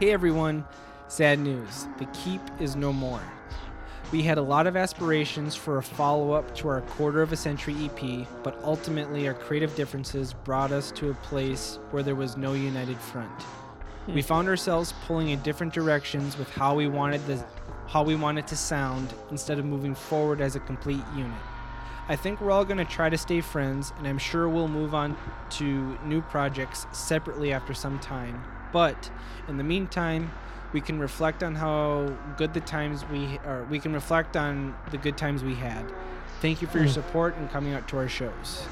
[0.00, 0.64] "Hey everyone,
[1.08, 1.86] sad news.
[1.98, 3.22] The Keep is no more."
[4.12, 7.36] We had a lot of aspirations for a follow up to our quarter of a
[7.36, 12.36] century EP, but ultimately our creative differences brought us to a place where there was
[12.36, 13.32] no united front.
[14.08, 17.42] We found ourselves pulling in different directions with how we wanted the
[17.86, 21.32] how we wanted to sound instead of moving forward as a complete unit.
[22.12, 24.94] I think we're all going to try to stay friends and I'm sure we'll move
[24.94, 25.16] on
[25.52, 28.44] to new projects separately after some time.
[28.70, 29.10] But
[29.48, 30.30] in the meantime,
[30.74, 34.98] we can reflect on how good the times we or we can reflect on the
[34.98, 35.90] good times we had.
[36.42, 36.92] Thank you for your Hmm.
[36.92, 38.66] support and coming out to our shows.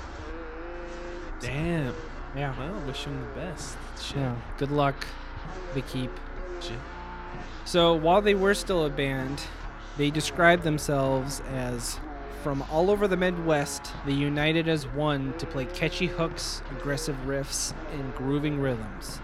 [1.40, 1.94] Damn.
[2.36, 2.52] Yeah.
[2.58, 3.78] Well, wish him the best.
[3.98, 4.18] Shit.
[4.18, 4.34] Yeah.
[4.58, 5.06] Good luck,
[5.72, 6.10] the keep.
[6.60, 6.76] Shit.
[7.64, 9.44] So while they were still a band,
[9.96, 11.98] they described themselves as
[12.42, 17.74] from all over the Midwest, they united as one to play catchy hooks, aggressive riffs,
[17.92, 19.20] and grooving rhythms.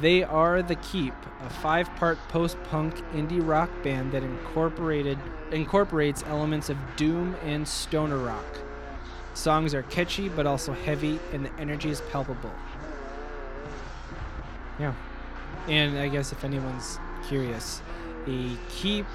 [0.00, 5.18] They are The Keep, a five-part post-punk indie rock band that incorporated
[5.50, 8.44] incorporates elements of doom and stoner rock.
[9.34, 12.52] Songs are catchy but also heavy, and the energy is palpable.
[14.78, 14.94] Yeah.
[15.68, 17.80] And I guess if anyone's curious,
[18.26, 19.06] a keep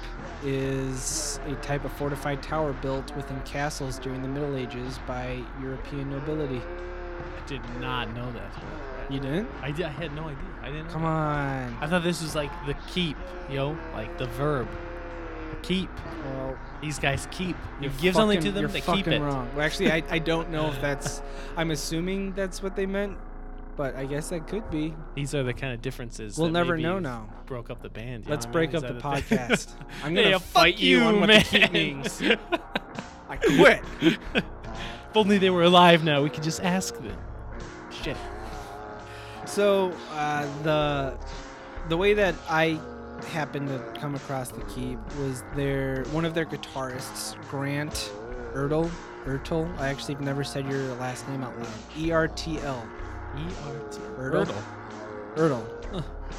[0.44, 6.10] is a type of fortified tower built within castles during the Middle Ages by European
[6.10, 6.60] nobility.
[6.60, 8.52] I did not know that.
[9.10, 9.48] You didn't?
[9.60, 9.86] I did.
[9.86, 10.44] I had no idea.
[10.62, 10.88] I didn't.
[10.88, 11.76] Come on.
[11.80, 13.16] I thought this was like the keep,
[13.50, 14.68] yo, like the verb.
[15.62, 15.90] Keep.
[16.24, 17.56] Well, These guys keep.
[17.80, 19.20] You give something to them, they keep it.
[19.20, 19.48] wrong.
[19.54, 21.20] Well, actually, I, I don't know if that's.
[21.56, 23.18] I'm assuming that's what they meant,
[23.76, 24.94] but I guess that could be.
[25.14, 26.36] These are the kind of differences.
[26.38, 27.28] We'll never know now.
[27.46, 28.26] Broke up the band.
[28.28, 29.72] Let's know break Is up the podcast.
[30.04, 31.72] I'm gonna Yeah, fight fuck you on what man.
[31.72, 32.22] means.
[33.28, 33.82] I quit.
[34.00, 37.16] if only they were alive now, we could just ask them.
[38.02, 38.16] Shit.
[39.46, 41.16] So uh, the
[41.88, 42.78] the way that I
[43.32, 48.10] happened to come across the keep was their one of their guitarists, Grant
[48.54, 48.90] Ertl.
[49.24, 49.78] Ertl.
[49.78, 51.68] I actually have never said your last name out loud.
[51.96, 52.86] E R T L.
[53.36, 53.98] E R T.
[54.18, 54.62] Ertl.
[55.36, 55.64] Ertl.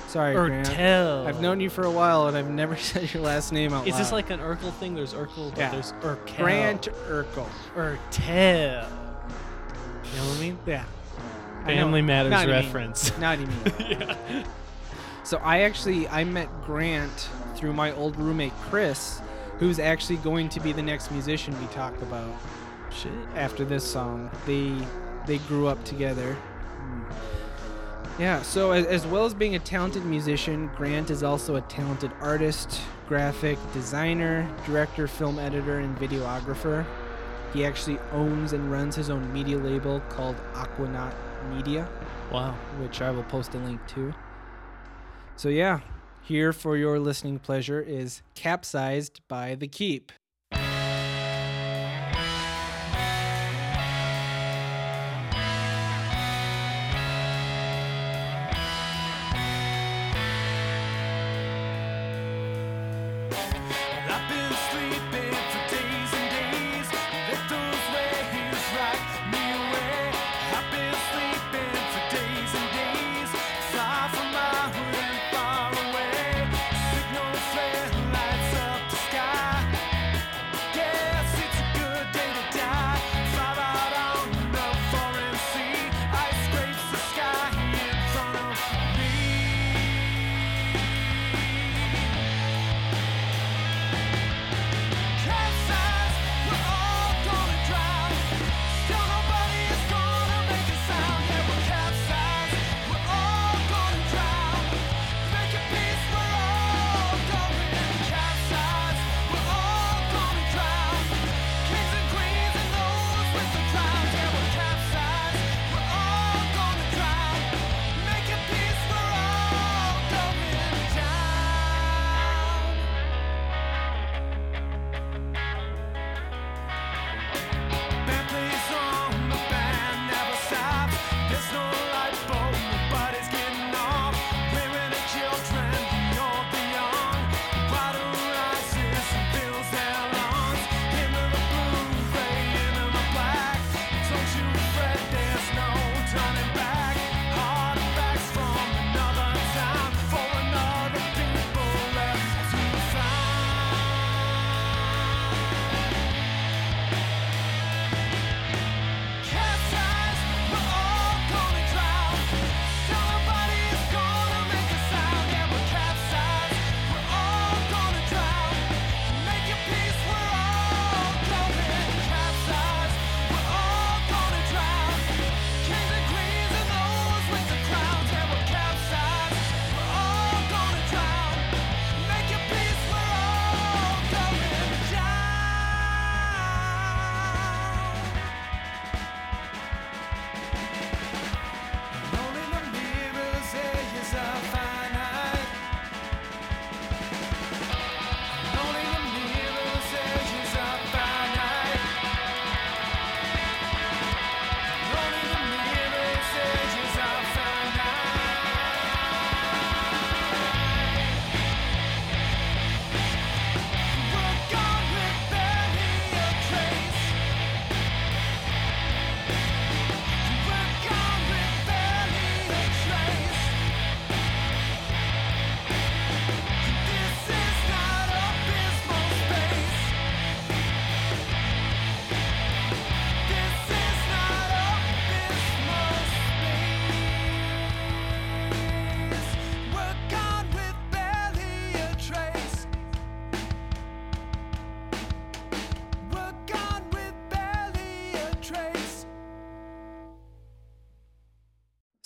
[0.07, 0.67] Sorry, Grant.
[0.67, 1.25] Urkel.
[1.27, 3.87] I've known you for a while and I've never said your last name out loud.
[3.87, 3.99] Is loud.
[4.01, 4.95] this like an Urkel thing?
[4.95, 5.71] There's Urkel, but Yeah.
[5.71, 6.37] there's Urkel.
[6.37, 7.47] Grant Urkel?
[7.75, 8.87] Urtel.
[10.05, 10.57] You know what I mean?
[10.65, 10.85] Yeah.
[11.65, 11.81] I know.
[11.81, 13.17] Family Matters Not even- reference.
[13.19, 13.55] Not even.
[13.79, 14.43] yeah.
[15.23, 19.21] So I actually I met Grant through my old roommate Chris,
[19.59, 22.29] who's actually going to be the next musician we talk about
[22.91, 23.11] Shit.
[23.35, 24.29] after this song.
[24.45, 24.75] They
[25.25, 26.35] they grew up together.
[28.19, 32.11] Yeah, so as, as well as being a talented musician, Grant is also a talented
[32.21, 36.86] artist, graphic designer, director, film editor, and videographer.
[37.53, 41.13] He actually owns and runs his own media label called Aquanaut
[41.55, 41.88] Media,
[42.31, 42.51] Wow.
[42.79, 44.13] which I will post a link to.
[45.36, 45.79] So, yeah,
[46.21, 50.11] here for your listening pleasure is Capsized by The Keep.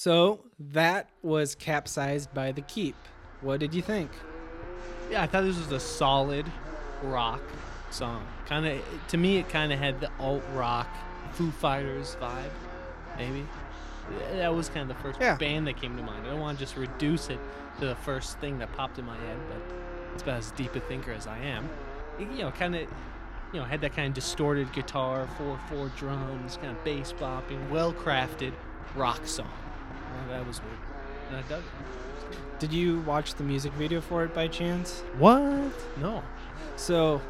[0.07, 0.39] So
[0.71, 2.95] that was Capsized by The Keep.
[3.41, 4.09] What did you think?
[5.11, 6.45] Yeah, I thought this was a solid
[7.03, 7.41] rock
[7.91, 8.25] song.
[8.45, 10.87] Kind of to me, it kind of had the alt rock
[11.33, 12.51] Foo Fighters vibe,
[13.17, 13.45] maybe.
[14.31, 15.35] That was kind of the first Yeah.
[15.35, 16.25] band that came to mind.
[16.25, 17.39] I don't want to just reduce it
[17.81, 19.61] to the first thing that popped in my head, but
[20.13, 21.69] it's about as deep a thinker as I am.
[22.17, 22.83] It, you know, kind of,
[23.51, 27.69] you know, had that kind of distorted guitar, four four drums, kind of bass bopping,
[27.69, 28.53] well crafted
[28.95, 29.51] rock song.
[30.29, 30.77] That was weird,
[31.29, 32.59] and I dug it.
[32.59, 35.01] Did you watch the music video for it by chance?
[35.17, 35.71] What?
[36.01, 36.23] No.
[36.75, 37.21] So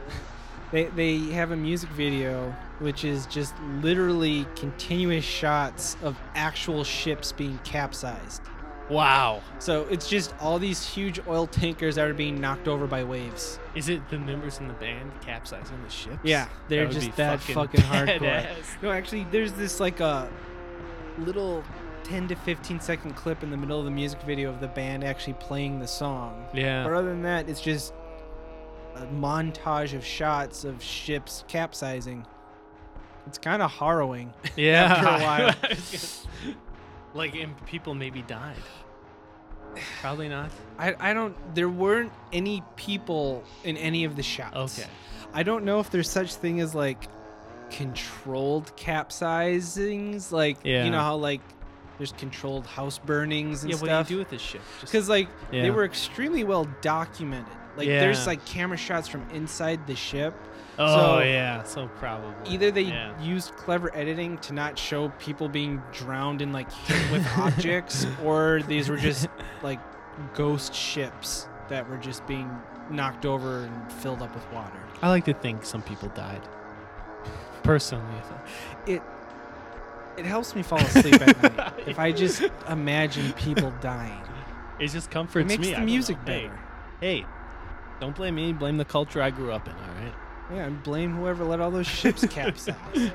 [0.71, 7.31] they they have a music video which is just literally continuous shots of actual ships
[7.31, 8.41] being capsized.
[8.89, 9.41] Wow.
[9.59, 13.59] So it's just all these huge oil tankers that are being knocked over by waves.
[13.75, 16.19] Is it the members in the band capsizing the ships?
[16.23, 18.47] Yeah, they're would just that fucking hardcore.
[18.81, 20.29] No, actually, there's this like a
[21.19, 21.63] little
[22.07, 25.03] 10 to 15 second clip in the middle of the music video of the band
[25.03, 26.45] actually playing the song.
[26.53, 26.83] Yeah.
[26.83, 27.93] But other than that, it's just
[28.95, 32.25] a montage of shots of ships capsizing.
[33.25, 34.33] It's kind of harrowing.
[34.55, 34.85] Yeah.
[34.85, 35.55] after a while.
[37.13, 38.55] like, and people maybe died.
[40.01, 40.49] Probably not.
[40.79, 41.35] I, I don't.
[41.53, 44.79] There weren't any people in any of the shots.
[44.79, 44.89] Okay.
[45.33, 47.07] I don't know if there's such thing as like
[47.69, 50.31] controlled capsizings.
[50.31, 50.85] Like Yeah.
[50.85, 51.41] you know how like
[51.97, 53.87] there's controlled house burnings and stuff.
[53.87, 54.61] Yeah, what do you do with this ship?
[54.79, 57.53] Just- Because like they were extremely well documented.
[57.75, 57.99] Like Yeah.
[58.01, 60.33] there's like camera shots from inside the ship.
[60.79, 62.33] oh so- yeah, so probably.
[62.53, 63.19] Either they Yeah.
[63.21, 68.61] used clever editing to not show people being drowned and like hit with objects, or
[68.67, 69.27] these were just
[69.63, 69.79] like
[70.35, 72.49] ghost ships that were just being
[72.89, 74.77] knocked over and filled up with water.
[75.01, 76.41] I like to think some people died.
[77.63, 78.47] Personally, I thought-
[78.85, 79.01] It
[80.17, 84.21] it helps me fall asleep at night if I just imagine people dying.
[84.79, 85.67] it just It comforts makes me.
[85.67, 86.25] I the don't music know.
[86.25, 86.59] better.
[86.99, 87.25] Hey, hey,
[87.99, 88.53] don't blame me.
[88.53, 89.73] Blame the culture I grew up in.
[89.73, 90.13] All right.
[90.53, 92.75] Yeah, and blame whoever let all those ships capsize.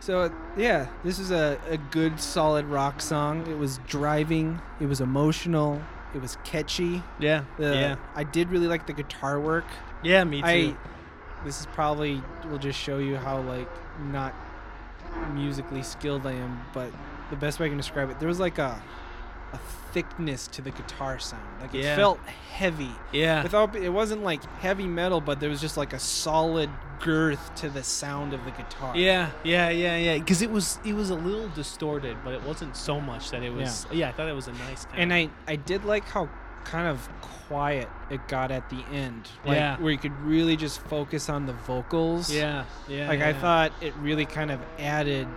[0.00, 3.46] So yeah, this is a, a good solid rock song.
[3.48, 5.80] It was driving, it was emotional,
[6.12, 7.04] it was catchy.
[7.20, 7.44] Yeah.
[7.56, 7.96] The, yeah.
[8.16, 9.64] I did really like the guitar work.
[10.02, 10.24] Yeah.
[10.24, 10.44] Me too.
[10.46, 10.76] I
[11.44, 13.68] this is probably will just show you how like
[14.10, 14.34] not
[15.34, 16.90] musically skilled I am, but
[17.30, 18.82] the best way I can describe it, there was like a
[19.52, 19.58] a
[19.92, 21.42] thickness to the guitar sound.
[21.60, 21.94] Like it Yeah.
[21.96, 22.18] felt
[22.54, 22.90] heavy.
[23.12, 23.42] yeah.
[23.42, 27.68] Without it wasn't like heavy metal, but there was just like a solid girth to
[27.68, 28.96] the sound of the guitar.
[28.96, 30.18] Yeah, yeah, yeah, yeah.
[30.18, 33.50] Because it was it was a little distorted, but it wasn't so much that it
[33.52, 33.86] was.
[33.90, 35.00] Yeah, yeah I thought it was a nice kind.
[35.02, 36.30] And I I did like how
[36.64, 39.28] kind of quiet it got at the end.
[39.44, 39.76] Like Yeah.
[39.78, 42.32] where you could really just focus on the vocals.
[42.32, 43.08] yeah, yeah.
[43.08, 43.40] Like yeah, I yeah.
[43.40, 45.28] thought it really kind of added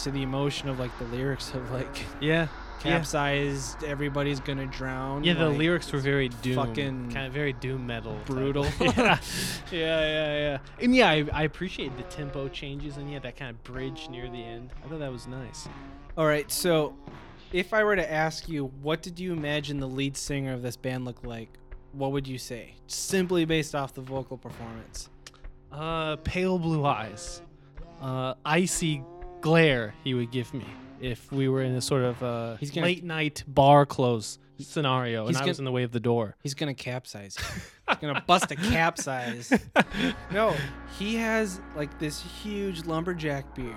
[0.00, 2.48] to the emotion of like the lyrics of like Yeah, yeah.
[2.78, 5.24] capsized, everybody's gonna drown.
[5.24, 8.64] Yeah, the like, lyrics were very doom, fucking kind of very doom metal, brutal.
[8.80, 9.18] yeah,
[9.70, 10.58] yeah, yeah, yeah.
[10.80, 14.28] And yeah, I, I appreciate the tempo changes and yeah, that kind of bridge near
[14.30, 14.70] the end.
[14.84, 15.68] I thought that was nice.
[16.16, 16.94] All right, so
[17.52, 20.76] if I were to ask you, what did you imagine the lead singer of this
[20.76, 21.48] band look like?
[21.92, 22.74] What would you say?
[22.86, 25.08] Simply based off the vocal performance.
[25.72, 27.42] Uh, pale blue eyes,
[28.00, 29.02] uh, icy
[29.40, 29.94] glare.
[30.04, 30.64] He would give me
[31.00, 35.36] if we were in a sort of uh, gonna- late night bar close scenario, and
[35.36, 36.36] I was in the way of the door.
[36.42, 37.36] He's gonna capsize.
[37.88, 39.52] He's gonna bust a capsize.
[40.32, 40.54] No,
[40.98, 43.74] he has like this huge lumberjack beard,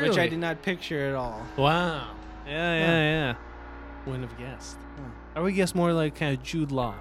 [0.00, 1.44] which I did not picture at all.
[1.56, 2.10] Wow.
[2.46, 3.34] Yeah, yeah, yeah.
[4.06, 4.76] Wouldn't have guessed.
[5.34, 6.94] I would guess more like kind of Jude Law.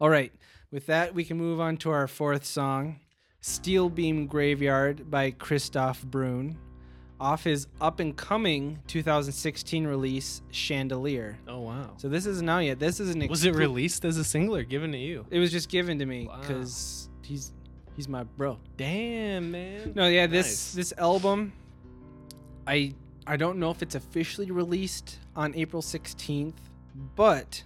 [0.00, 0.32] All right,
[0.70, 3.00] with that we can move on to our fourth song,
[3.40, 6.56] Steel Beam Graveyard by Christoph Brun,
[7.20, 11.38] off his up and coming 2016 release Chandelier.
[11.48, 11.94] Oh wow.
[11.96, 12.78] So this isn't out yet.
[12.78, 15.26] This is an Was it released as a single or given to you?
[15.30, 17.52] It was just given to me because he's
[17.98, 18.58] he's my bro.
[18.76, 19.92] Damn, man.
[19.96, 20.72] No, yeah, this Nice.
[20.72, 21.52] this album,
[22.64, 22.94] I
[23.26, 26.54] I don't know if it's officially released on April 16th,
[27.16, 27.64] but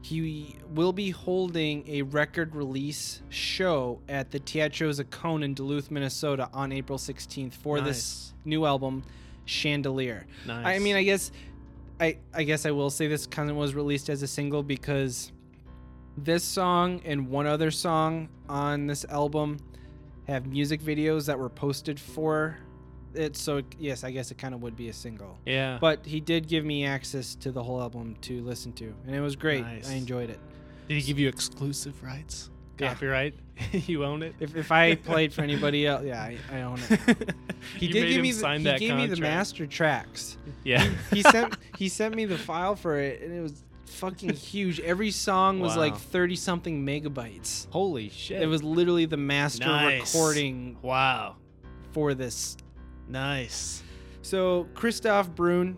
[0.00, 6.48] he will be holding a record release show at the Teatro Zuccone in Duluth, Minnesota
[6.52, 9.02] on April 16th for this new album,
[9.44, 10.26] Chandelier.
[10.46, 10.66] Nice.
[10.66, 11.32] I mean, I guess
[11.98, 15.32] I I guess I will say this kind of was released as a single because
[16.16, 19.58] this song and one other song on this album
[20.28, 22.56] have music videos that were posted for
[23.14, 23.36] it.
[23.36, 25.38] So yes, I guess it kind of would be a single.
[25.44, 25.78] yeah.
[25.80, 29.20] But he did give me access to the whole album to listen to, and it
[29.20, 29.62] was great.
[29.64, 29.90] Nice.
[29.90, 30.38] I enjoyed it.
[30.88, 32.50] Did he give you exclusive rights?
[32.78, 32.88] Yeah.
[32.88, 33.34] Copyright.
[33.72, 34.34] you own it.
[34.40, 37.34] If, if I played for anybody else, yeah, I, I own it.
[37.78, 40.36] He did give me the, he gave me the master tracks.
[40.64, 40.86] Yeah.
[41.10, 43.64] He sent he sent me the file for it, and it was
[43.94, 44.80] fucking huge.
[44.80, 47.66] Every song was like thirty something megabytes.
[47.70, 48.42] Holy shit.
[48.42, 50.14] It was literally the master Nice.
[50.14, 51.36] recording wow.
[51.92, 52.56] for this.
[53.08, 53.82] Nice.
[54.22, 55.76] So Christoph Brun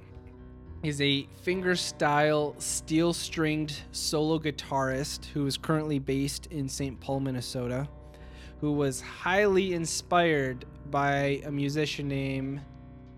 [0.83, 7.01] is a finger-style, steel-stringed solo guitarist who is currently based in St.
[7.01, 7.89] Paul, Minnesota,
[8.61, 12.61] who was highly inspired by a musician named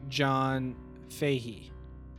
[0.08, 0.74] John
[1.10, 1.70] Fahey.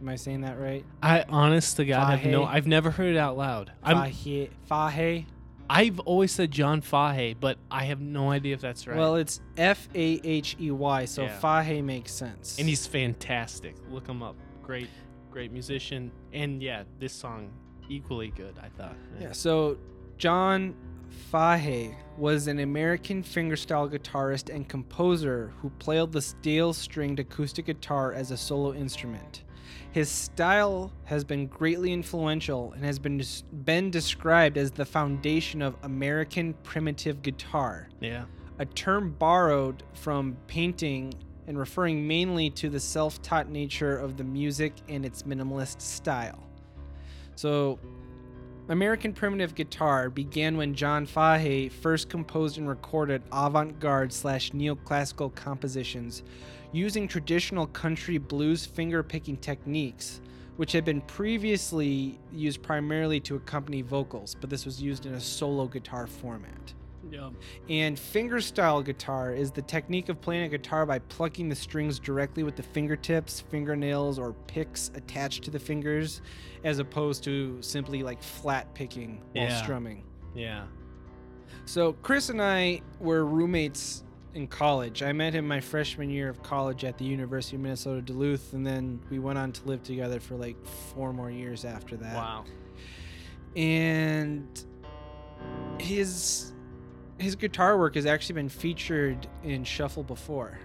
[0.02, 0.86] Am I saying that right?
[1.04, 3.72] I honest to God have no I've never heard it out loud.
[3.84, 4.50] I'm Fahey.
[4.68, 5.26] Fahey.
[5.70, 8.98] I've always said John Fahey, but I have no idea if that's right.
[8.98, 11.38] Well, it's F A H E Y, so Yeah.
[11.40, 12.58] Fahey makes sense.
[12.58, 13.76] and he's fantastic.
[13.90, 14.36] Look him up.
[14.64, 14.90] Great,
[15.32, 16.12] great musician.
[16.34, 17.52] And yeah, this song
[17.90, 18.56] equally good.
[18.62, 18.96] I thought.
[19.20, 19.78] Yeah, so
[20.18, 20.76] John
[21.30, 28.14] Fahey was an American fingerstyle guitarist and composer who played the steel stringed acoustic guitar
[28.14, 29.44] as a solo instrument.
[29.92, 33.22] His style has been greatly influential and has been
[33.66, 38.26] been described as the foundation of American primitive guitar, Yeah.
[38.60, 41.14] a term borrowed from painting
[41.48, 46.44] and referring mainly to the self-taught nature of the music and its minimalist style.
[47.36, 47.80] So,
[48.70, 56.22] American primitive guitar began when John Fahey first composed and recorded avant-garde slash neoclassical compositions
[56.72, 60.22] using traditional country blues finger-picking techniques,
[60.58, 65.20] which had been previously used primarily to accompany vocals, but this was used in a
[65.20, 66.76] solo guitar format.
[67.12, 67.30] Yeah.
[67.70, 72.44] And fingerstyle guitar is the technique of playing a guitar by plucking the strings directly
[72.44, 76.22] with the fingertips, fingernails, or picks attached to the fingers,
[76.64, 79.62] as opposed to simply like flat picking while Yeah.
[79.62, 80.04] strumming.
[80.36, 80.66] Yeah.
[81.66, 84.04] So Chris and I were roommates
[84.36, 85.02] in college.
[85.02, 88.66] I met him my freshman year of college at the University of Minnesota Duluth, and
[88.66, 92.46] then we went on to live together for like four more years after that Wow.
[93.56, 94.64] and
[95.80, 96.54] his
[97.20, 100.58] his guitar work has actually been featured in Shuffle before,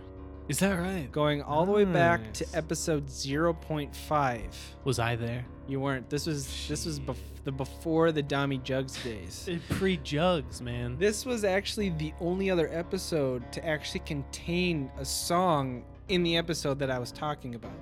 [0.48, 1.10] Is that right?
[1.10, 4.40] going all the way back to episode 0.5.
[4.84, 5.44] Was I there?
[5.66, 6.10] You weren't.
[6.10, 9.48] This was this was bef- the before the Dummy Jugs days.
[9.70, 10.96] Pre jugs, man.
[10.98, 16.78] This was actually the only other episode to actually contain a song in the episode
[16.80, 17.72] that I was talking about,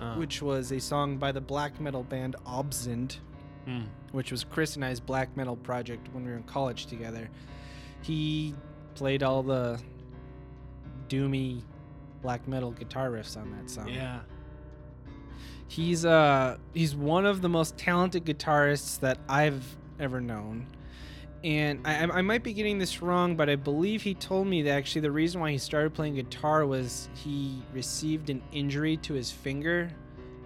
[0.00, 3.18] Uh, which was a song by the black metal band Obscend.
[3.68, 3.84] mm.
[4.12, 7.28] which was Chris and I's black metal project when we were in college together.
[8.04, 8.54] He
[8.94, 9.80] played all the
[11.08, 11.62] doomy
[12.22, 13.88] black metal guitar riffs on that song.
[13.88, 14.20] Yeah.
[15.68, 19.64] He's uh he's one of the most talented guitarists that I've
[19.98, 20.66] ever known.
[21.42, 24.62] And I, I I might be getting this wrong, but I believe he told me
[24.62, 29.14] that actually the reason why he started playing guitar was he received an injury to
[29.14, 29.90] his finger.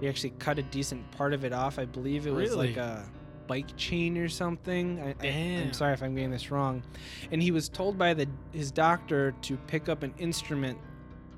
[0.00, 1.78] He actually cut a decent part of it off.
[1.80, 3.04] I believe it was like a
[3.48, 5.00] bike chain or something.
[5.00, 5.62] I, I, Damn.
[5.64, 6.84] I'm sorry if I'm getting this wrong.
[7.32, 10.78] And he was told by the his doctor to pick up an instrument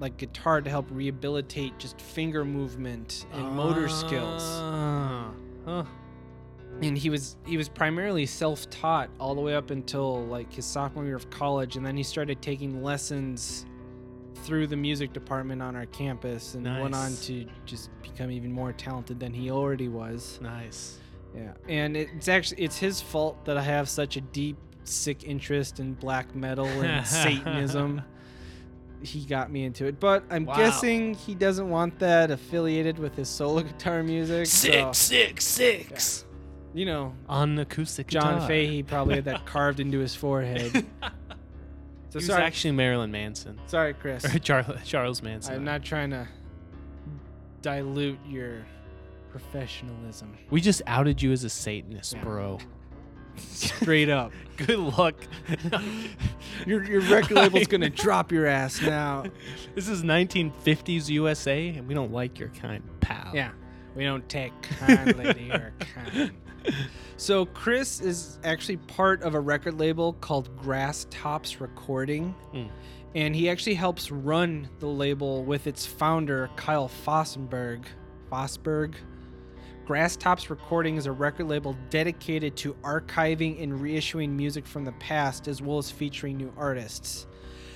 [0.00, 4.42] like guitar to help rehabilitate just finger movement and motor skills.
[4.44, 5.30] Ah.
[5.64, 5.84] Huh.
[6.82, 11.04] And he was he was primarily self-taught all the way up until like his sophomore
[11.04, 13.66] year of college and then he started taking lessons
[14.36, 18.72] through the music department on our campus and went on to just become even more
[18.72, 20.38] talented than he already was.
[20.40, 20.99] Nice.
[21.34, 21.52] Yeah.
[21.68, 25.94] And it's actually it's his fault that I have such a deep sick interest in
[25.94, 28.02] black metal and satanism.
[29.02, 30.56] He got me into it, but I'm Wow.
[30.56, 34.46] guessing he doesn't want that affiliated with his solo guitar music.
[34.46, 36.24] so, six, six.
[36.74, 38.48] you know, On acoustic John guitar.
[38.48, 40.72] Fahey probably had that carved into his forehead.
[40.72, 40.82] he
[42.10, 43.58] So was actually Marilyn Manson.
[43.66, 44.24] sorry, Chris.
[44.24, 45.54] Or Charles, Charles Manson.
[45.54, 46.28] I'm not trying to
[47.62, 48.66] dilute your
[49.30, 50.36] professionalism.
[50.50, 52.22] We just outed you as a Satanist, Yeah.
[52.24, 52.58] bro.
[53.36, 55.14] Straight up, Good luck.
[56.66, 59.24] your your record label's gonna drop your ass now.
[59.74, 63.30] This is 1950s USA, and we don't like your kind, pal.
[63.34, 63.52] Yeah,
[63.94, 66.32] we don't take kindly to your kind.
[67.16, 72.34] So Chris is actually part of a record label called Grass Tops Recording.
[72.52, 72.68] Mm.
[73.14, 77.84] And he actually helps run the label with its founder, Kyle Fossenberg.
[78.30, 78.94] Fosburgh.
[79.90, 84.92] Grass Tops Recording is a record label dedicated to archiving and reissuing music from the
[84.92, 87.26] past as well as featuring new artists.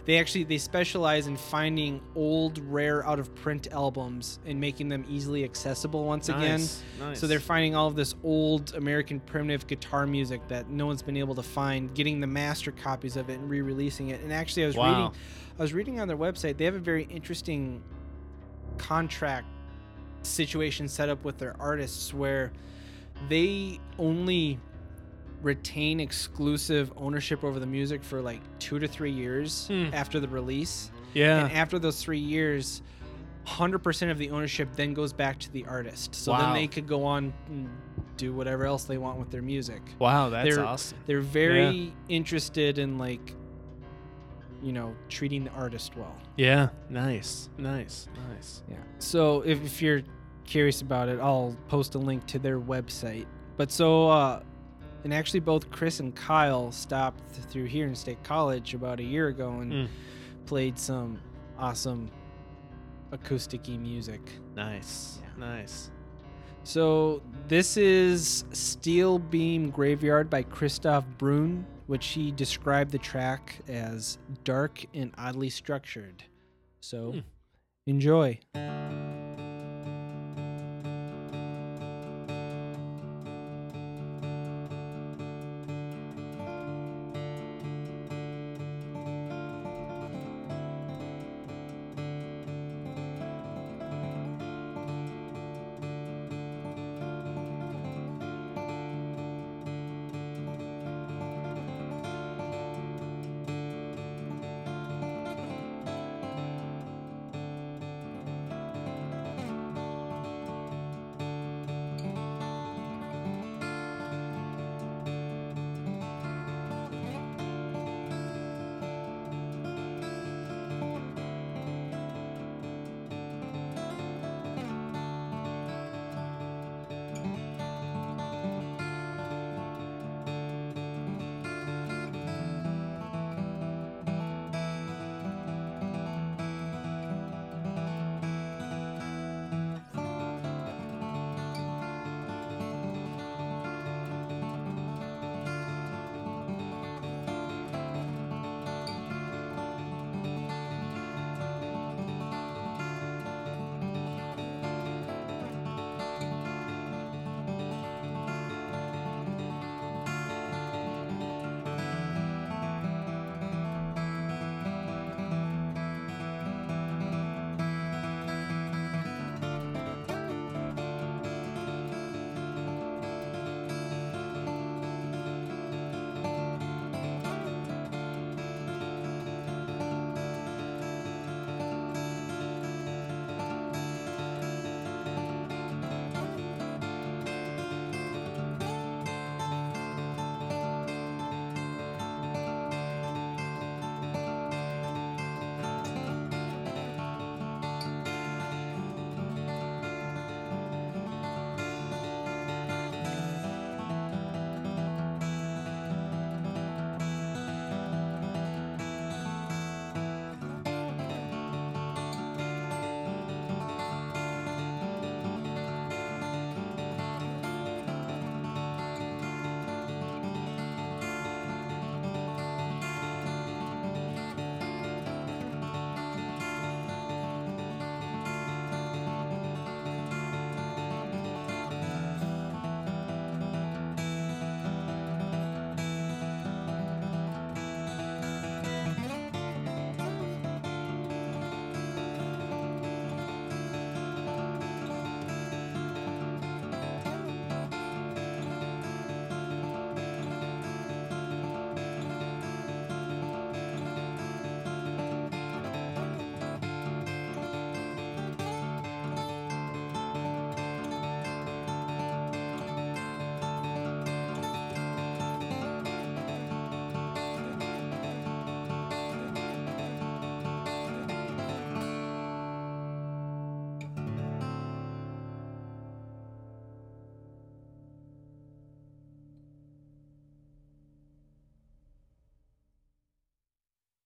[0.04, 5.04] they actually they specialize in finding old, rare, out of print albums and making them
[5.08, 6.60] easily accessible once again.
[6.60, 7.18] Nice, nice.
[7.18, 11.16] So they're finding all of this old American primitive guitar music that no one's been
[11.16, 14.20] able to find, getting the master copies of it and re-releasing it.
[14.20, 14.88] And actually, I was Wow.
[14.88, 15.20] reading,
[15.58, 16.58] I was reading on their website.
[16.58, 17.82] They have a very interesting
[18.78, 19.48] contract
[20.26, 22.52] situation set up with their artists where
[23.28, 24.58] they only
[25.42, 29.90] retain exclusive ownership over the music for like two to three years Hmm.
[29.92, 30.90] after the release.
[31.12, 31.44] yeah.
[31.44, 32.82] And after those three years,
[33.46, 36.14] 100% of the ownership then goes back to the artist.
[36.14, 37.68] So then they could go on and
[38.16, 39.82] do whatever else they want with their music.
[39.98, 40.98] wow, that's they're- awesome.
[41.06, 43.34] They're very interested in like,
[44.62, 46.16] you know, treating the artist well.
[46.38, 48.62] Yeah, nice, nice, nice.
[48.70, 48.76] Yeah.
[48.98, 50.00] So if, if you're
[50.44, 53.26] curious about it, I'll post a link to their website.
[53.56, 54.42] But so, uh,
[55.04, 59.28] and actually, both Chris and Kyle stopped through here in State College about a year
[59.28, 59.88] ago and Mm.
[60.46, 61.18] played some
[61.58, 62.10] awesome
[63.12, 64.20] acoustic-y music.
[64.56, 65.28] Nice, Yeah.
[65.46, 65.90] nice.
[66.64, 74.18] So this is Steel Beam Graveyard by Christoph Brun, which he described the track as
[74.44, 76.24] dark and oddly structured.
[76.80, 77.18] So Hmm.
[77.86, 78.40] enjoy.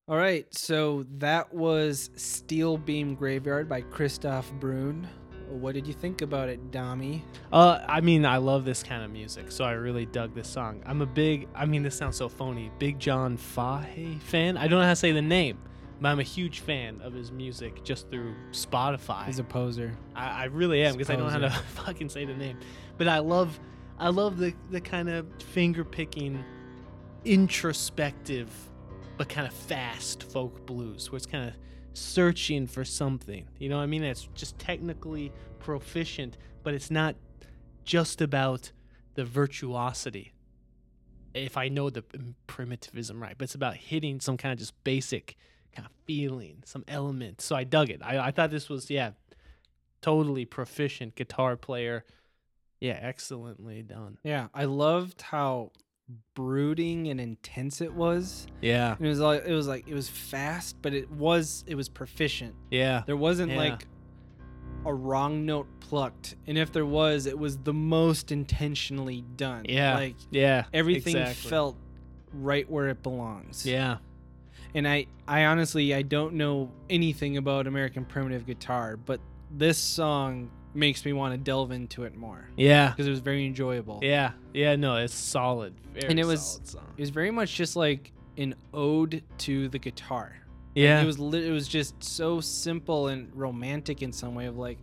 [0.09, 5.05] All right, so that was Steel Beam Graveyard by Christoph Brun.
[5.49, 7.23] What did you think about it, Dami?
[7.51, 10.81] Uh, I mean, I love this kind of music, so I really dug this song.
[10.85, 14.55] I'm a big, I mean, this sounds so phony, Big John Fahey fan.
[14.55, 15.57] I don't know how to say the name,
[15.99, 19.25] But I'm a huge fan of his music just through Spotify.
[19.25, 19.91] He's a poser.
[20.15, 21.49] I, I really am because I don't know how to
[21.83, 22.59] fucking say the name.
[22.97, 23.59] But I love,
[23.99, 26.45] I love the the kind of finger picking,
[27.25, 28.49] introspective,
[29.17, 31.55] but kind of fast folk blues where it's kind of
[31.93, 33.47] searching for something.
[33.57, 34.03] You know what I mean?
[34.03, 37.15] It's just technically proficient, but it's not
[37.83, 38.71] just about
[39.15, 40.33] the virtuosity.
[41.33, 42.03] If I know the
[42.45, 45.35] primitivism right, but it's about hitting some kind of just basic
[45.75, 47.41] kind of feeling, some element.
[47.41, 48.01] So I dug it.
[48.03, 49.11] I, I thought this was yeah,
[50.01, 52.05] totally proficient guitar player.
[52.79, 54.19] Yeah, excellently done.
[54.23, 55.71] Yeah, I loved how
[56.35, 58.47] brooding and intense it was.
[58.61, 61.89] Yeah, It was like it was like it was fast, but it was it was
[61.89, 62.55] proficient.
[62.71, 63.57] yeah, There wasn't Yeah.
[63.57, 63.87] like
[64.85, 69.65] a wrong note plucked, and if there was, it was the most intentionally done.
[69.67, 70.65] yeah, like yeah.
[70.73, 71.49] everything exactly.
[71.49, 71.75] felt
[72.33, 73.65] right where it belongs.
[73.65, 73.97] Yeah,
[74.73, 79.19] and I I honestly I don't know anything about American primitive guitar, but
[79.51, 83.45] this song makes me want to delve into it more yeah, because it was very
[83.45, 83.99] enjoyable.
[84.03, 84.75] yeah, yeah.
[84.75, 85.73] No, it's solid.
[85.93, 86.83] Very And it was- song.
[86.97, 90.35] It was very much just like an ode to the guitar.
[90.75, 94.77] Yeah, it was it was just so simple and romantic in some way of like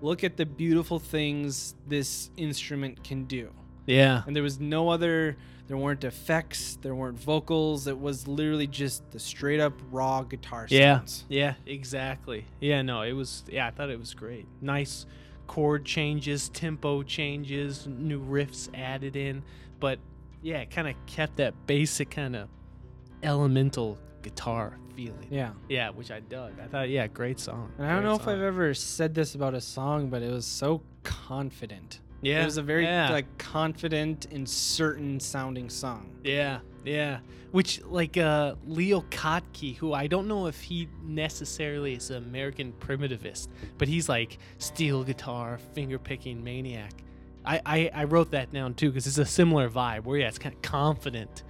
[0.00, 3.50] look at the beautiful things this instrument can do.
[3.86, 5.36] yeah, And there was no other
[5.66, 10.66] there weren't effects, there weren't vocals, it was literally just the straight up raw guitar
[10.70, 10.98] Yeah.
[10.98, 11.24] sounds.
[11.28, 11.54] yeah.
[11.66, 12.44] Exactly.
[12.60, 13.44] Yeah, no, it was.
[13.50, 14.46] Yeah, I thought it was great.
[14.60, 15.06] Nice
[15.46, 19.42] chord changes, tempo changes, new riffs added in,
[19.80, 19.98] but
[20.42, 22.48] yeah, it kind of kept that basic kind of
[23.22, 25.26] elemental guitar feeling.
[25.30, 25.52] Yeah.
[25.68, 26.52] Yeah, which I dug.
[26.62, 27.72] I thought, yeah, great song.
[27.78, 28.28] And I don't know if.
[28.28, 32.00] I've ever said this about a song, but it was so confident.
[32.22, 33.10] Yeah, It was a very yeah.
[33.10, 36.10] like confident and certain sounding song.
[36.24, 37.18] Yeah, yeah.
[37.52, 42.72] Which like uh Leo Kottke, who I don't know if he necessarily is an American
[42.80, 46.92] primitivist, but he's like steel guitar, finger picking maniac.
[47.46, 50.38] I, I, I wrote that down too because it's a similar vibe where yeah, it's
[50.38, 51.44] kind of confident,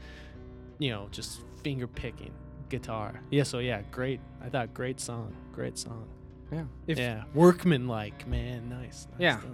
[0.79, 2.33] you know, just finger picking
[2.69, 3.21] guitar.
[3.31, 4.21] Yeah, so yeah, great.
[4.45, 6.07] I thought great song, great song.
[6.53, 6.65] Yeah.
[6.87, 9.07] If yeah, workman like man, nice.
[9.13, 9.39] nice Yeah.
[9.39, 9.51] stuff.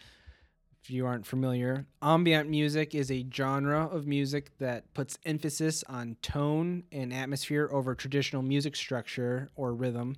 [0.84, 6.18] if you aren't familiar, ambient music is a genre of music that puts emphasis on
[6.22, 10.18] tone and atmosphere over traditional music structure or rhythm.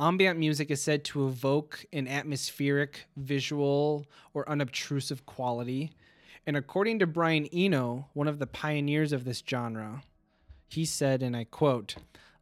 [0.00, 4.04] Ambient music is said to evoke an atmospheric, visual,
[4.34, 5.92] or unobtrusive quality.
[6.44, 10.02] And according to Brian Eno, one of the pioneers of this genre,
[10.66, 11.94] he said, and I quote,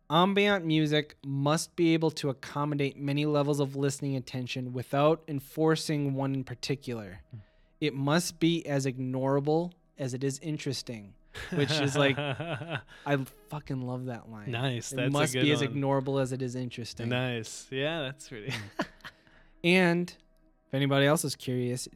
[0.09, 6.33] Ambient music must be able to accommodate many levels of listening attention without enforcing one
[6.33, 7.21] in particular.
[7.81, 11.15] It must be as ignorable as it is interesting,
[11.53, 12.83] which is like, I
[13.51, 14.51] fucking love that line.
[14.51, 14.93] nice.
[14.93, 15.69] It That's must a good be as one.
[15.75, 17.09] ignorable as it is interesting.
[17.09, 17.67] Nice.
[17.71, 18.53] Yeah, that's pretty.
[19.65, 20.09] And
[20.69, 21.89] if anybody else is curious,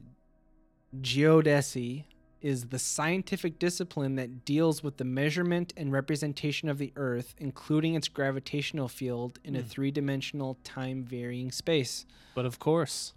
[1.01, 2.03] geodesy
[2.41, 7.95] is the scientific discipline that deals with the measurement and representation of the Earth, including
[7.95, 9.67] its gravitational field in a Hmm.
[9.67, 12.05] three dimensional time varying space.
[12.35, 13.13] but of course.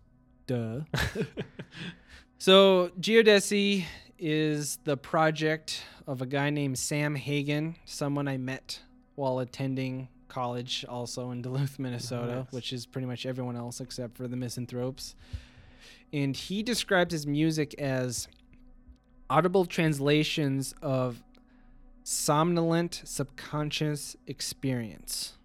[0.46, 0.82] Duh.
[2.38, 3.84] So, geodesy
[4.18, 8.80] is the project of a guy named Sam Hagen, someone I met
[9.14, 12.52] while attending college also in Duluth, Minnesota, Nice.
[12.52, 15.14] which is pretty much everyone else except for the misanthropes.
[16.12, 18.28] And he describes his music as
[19.28, 21.22] audible translations of
[22.04, 25.36] somnolent subconscious experience.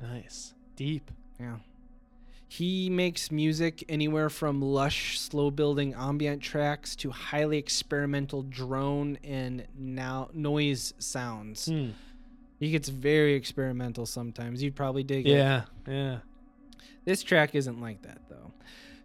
[0.00, 0.54] Nice.
[0.76, 1.10] Deep.
[1.40, 1.56] Yeah.
[2.56, 9.66] He makes music anywhere from lush, slow building ambient tracks to highly experimental drone and
[9.76, 11.66] now noise sounds.
[11.66, 11.88] Hmm.
[12.60, 14.62] He gets very experimental sometimes.
[14.62, 15.30] You'd probably dig it.
[15.30, 15.64] Yeah.
[15.88, 16.18] Yeah.
[17.04, 18.52] This track isn't like that though.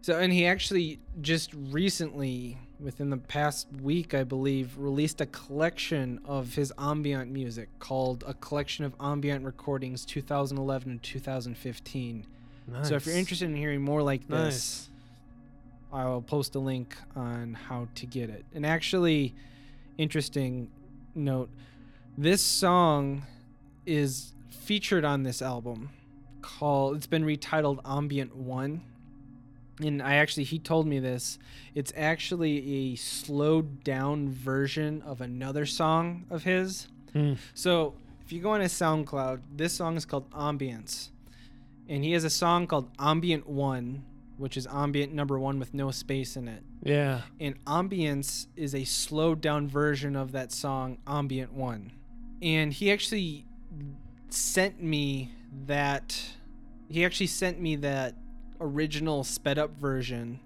[0.02, 6.20] So, and he actually just recently, within the past week, I believe, released a collection
[6.24, 12.28] of his ambient music called A Collection of Ambient Recordings 2011 and 2015.
[12.84, 14.90] So, if you're interested in hearing more like this, Nice.
[15.92, 18.46] I'll post a link on how to get it.
[18.54, 19.34] And actually,
[19.98, 20.70] interesting
[21.16, 21.50] note
[22.18, 23.24] this song
[23.86, 25.90] is featured on this album
[26.42, 28.82] called it's been retitled ambient 1
[29.84, 31.38] and i actually he told me this
[31.76, 37.34] it's actually a slowed down version of another song of his Hmm.
[37.56, 41.10] so if you go on his soundcloud this song is called ambience
[41.90, 44.04] and he has a song called ambient 1
[44.38, 47.22] which is ambient number 1 with no space in it Yeah.
[47.42, 51.92] and ambience is a slowed down version of that song ambient 1
[52.42, 53.46] and he actually
[54.30, 55.32] sent me
[55.66, 56.18] that
[56.88, 58.16] he actually sent me that
[58.62, 60.40] original sped up version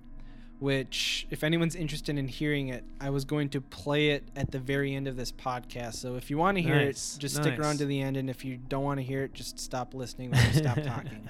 [0.64, 4.60] which if anyone's interested in hearing it i was going to play it at the
[4.60, 5.96] very end of this podcast.
[5.96, 8.30] So if you want to hear Nice, it just stick around to the end and
[8.30, 11.30] if you don't want to hear it just stop listening when you stop talking.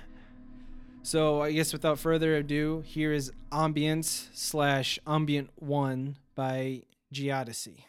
[1.01, 7.85] So I guess without further ado, here is Ambience slash Ambient One by Geodesy.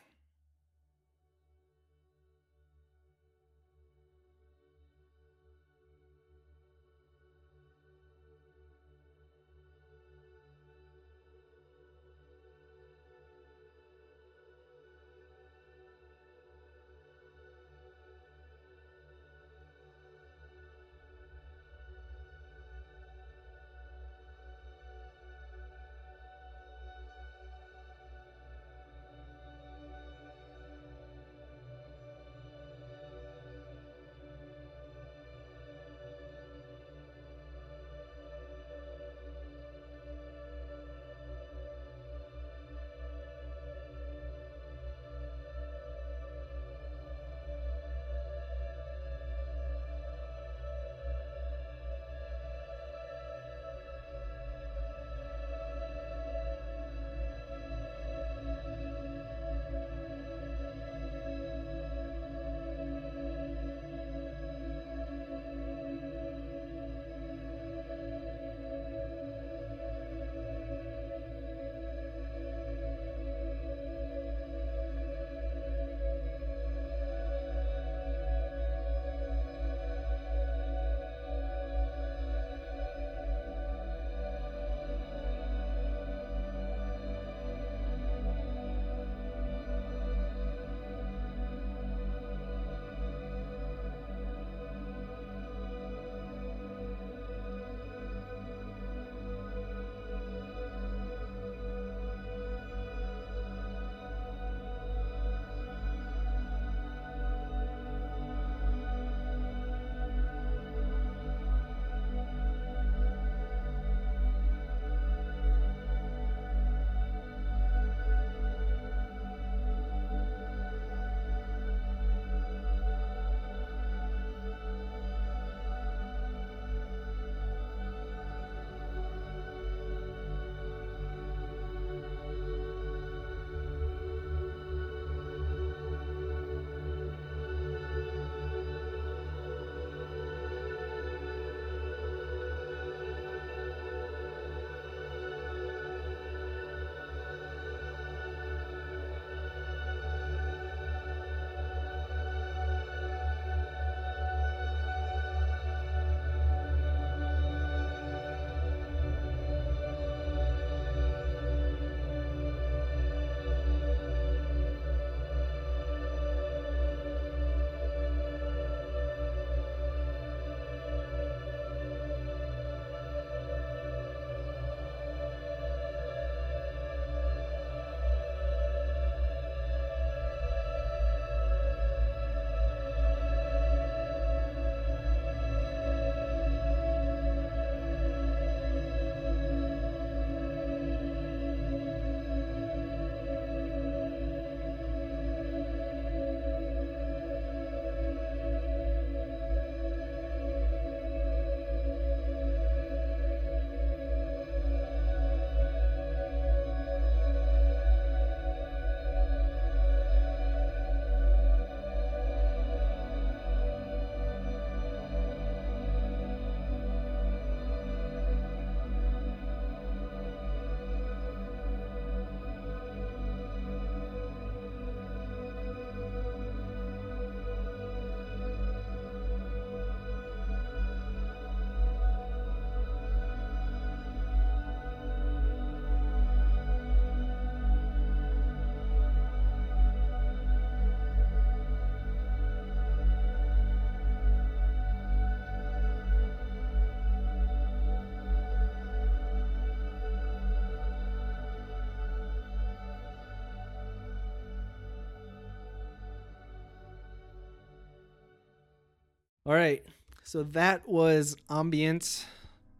[259.46, 259.84] All right.
[260.22, 262.24] So that was Ambience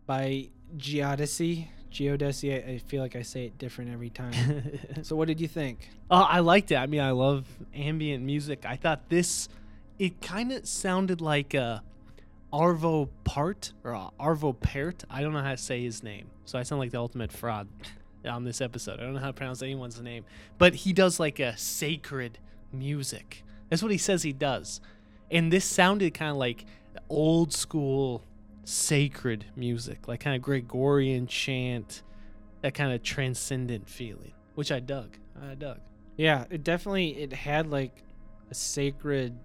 [0.06, 1.68] by Geodesy.
[1.92, 4.80] Geodesy, I, feel like I say it different every time.
[5.02, 5.90] so what did you think?
[6.10, 6.76] Oh, I liked it.
[6.76, 8.64] I mean, I love ambient music.
[8.64, 9.50] I thought this,
[9.98, 11.80] it kind of sounded like uh,
[12.50, 15.04] Arvo Part or uh, Arvo Pärt.
[15.10, 17.68] I don't know how to say his name, so I sound like the ultimate fraud
[18.24, 19.00] on this episode.
[19.00, 20.24] I don't know how to pronounce anyone's name,
[20.56, 22.38] but he does like a sacred
[22.72, 23.44] music.
[23.68, 24.80] That's what he says he does,
[25.34, 26.64] and this sounded kind of like
[27.10, 28.24] old school
[28.64, 32.02] sacred music, like kind of Gregorian chant,
[32.62, 35.18] that kind of transcendent feeling, which I dug.
[35.38, 35.80] I dug.
[36.16, 38.02] Yeah, it definitely it had like
[38.50, 39.36] a sacred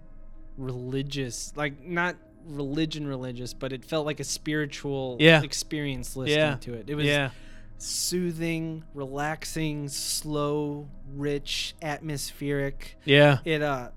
[0.56, 5.42] religious like not religion religious, but it felt like a spiritual Yeah.
[5.42, 6.56] experience listening Yeah.
[6.56, 6.88] to it.
[6.88, 7.30] It was yeah,
[7.78, 12.96] soothing, relaxing, slow, rich, atmospheric.
[13.04, 13.90] yeah, It uh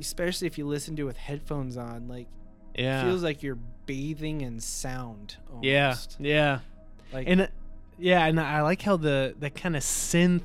[0.00, 2.26] especially if you listen to it with headphones on, like
[2.76, 6.16] yeah, feels like you're bathing in sound almost.
[6.18, 6.58] yeah, yeah.
[7.12, 7.46] Like And uh,
[7.98, 10.42] yeah, and I like how the the kind of synth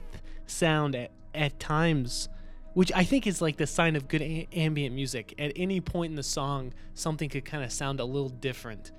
[0.48, 2.30] sound at at times,
[2.74, 5.34] which I think is like the sign of good a- ambient music.
[5.38, 8.92] At any point in the song, something could kind of sound a little different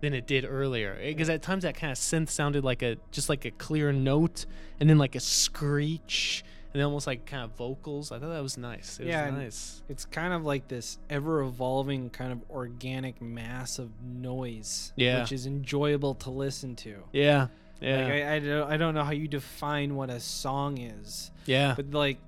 [0.00, 0.98] than it did earlier.
[1.02, 4.46] Because at times that kind of synth sounded like a just like a clear note,
[4.80, 6.44] and then like a screech,
[6.74, 8.10] and almost like kind of vocals.
[8.12, 8.98] I thought that was nice.
[9.00, 9.82] It Yeah, was nice.
[9.88, 15.20] it's kind of like this ever evolving kind of organic mass of noise Yeah.
[15.20, 17.46] which is enjoyable to listen to Yeah,
[17.80, 21.30] yeah, like I, I don't i don't know how you define what a song is
[21.46, 22.18] yeah, but like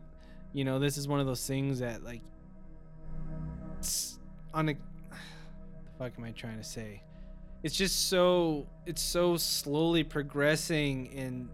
[0.53, 2.21] you know this is one of those things that like
[3.79, 4.19] it's
[4.55, 4.79] on a the
[5.99, 7.03] fuck am i trying to say
[7.63, 11.49] it's just so it's so slowly progressing and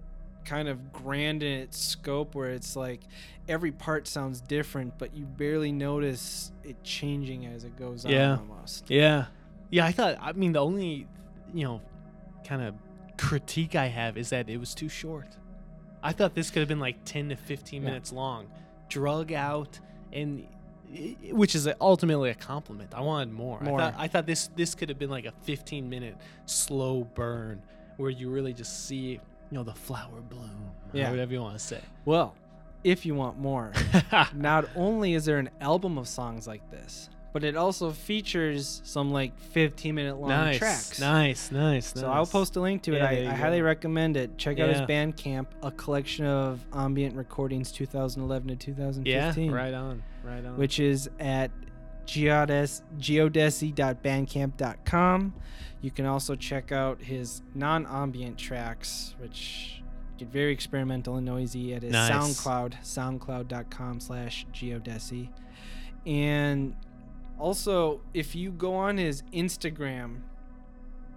[0.45, 3.01] kind of grand in its scope where it's like
[3.49, 8.33] every part sounds different but you barely notice it changing as it goes Yeah.
[8.33, 9.27] on almost Yeah.
[9.71, 11.07] Yeah, I thought I mean the only,
[11.55, 11.81] you know,
[12.47, 12.75] kind of
[13.17, 15.29] critique I have is that it was too short.
[16.03, 17.89] I thought this could have been like 10 to 15 Yeah.
[17.89, 18.49] minutes long,
[18.89, 19.79] drug out
[20.13, 20.47] and
[21.31, 22.93] which is ultimately a compliment.
[22.95, 23.59] I wanted more.
[23.61, 23.81] More.
[23.81, 27.63] I thought I thought this this could have been like a 15 minute slow burn
[27.97, 29.21] where you really just see,
[29.53, 30.73] you know, the flower bloom.
[30.95, 31.11] or Yeah.
[31.11, 31.81] whatever you want to say.
[32.07, 32.35] well
[32.85, 33.71] if you want more
[34.35, 39.11] not only is there an album of songs like this but it also features some
[39.11, 42.01] like 15 minute long nice, tracks nice, nice, nice.
[42.03, 42.99] So I'll post a link to it.
[42.99, 44.37] Yeah, I, I highly recommend it.
[44.37, 44.87] Check out his Yeah.
[44.87, 49.07] Bandcamp, a collection of ambient recordings 2011 to 2015.
[49.11, 49.51] Yeah, 2015.
[49.53, 50.57] right on, right on.
[50.59, 51.51] Which is at
[52.07, 55.35] geodes, geodesy.bandcamp.com.
[55.81, 59.83] You can also check out his non ambient tracks, which
[60.17, 62.11] get very experimental and noisy at his Nice.
[62.11, 65.29] SoundCloud, soundcloud.com slash geodesy.
[66.07, 66.75] And
[67.39, 70.21] also, if you go on his Instagram,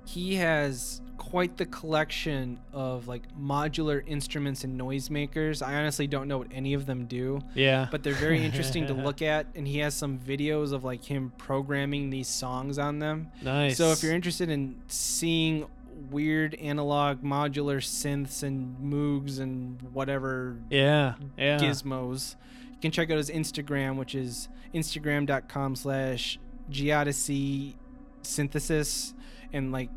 [0.06, 5.66] he has quite the collection of like modular instruments and noisemakers.
[5.66, 8.94] I honestly don't know what any of them do, yeah, but they're very interesting to
[9.08, 9.48] look at.
[9.56, 13.32] And he has some videos of like him programming these songs on them.
[13.42, 13.78] nice.
[13.78, 15.68] So if you're interested in seeing
[16.12, 21.58] weird analog modular synths and moogs and whatever Yeah, yeah.
[21.58, 22.36] gizmos.
[22.72, 26.38] You can check out his Instagram, which is instagram.com slash
[26.70, 27.76] geodesy
[28.22, 29.14] synthesis.
[29.54, 29.90] And like,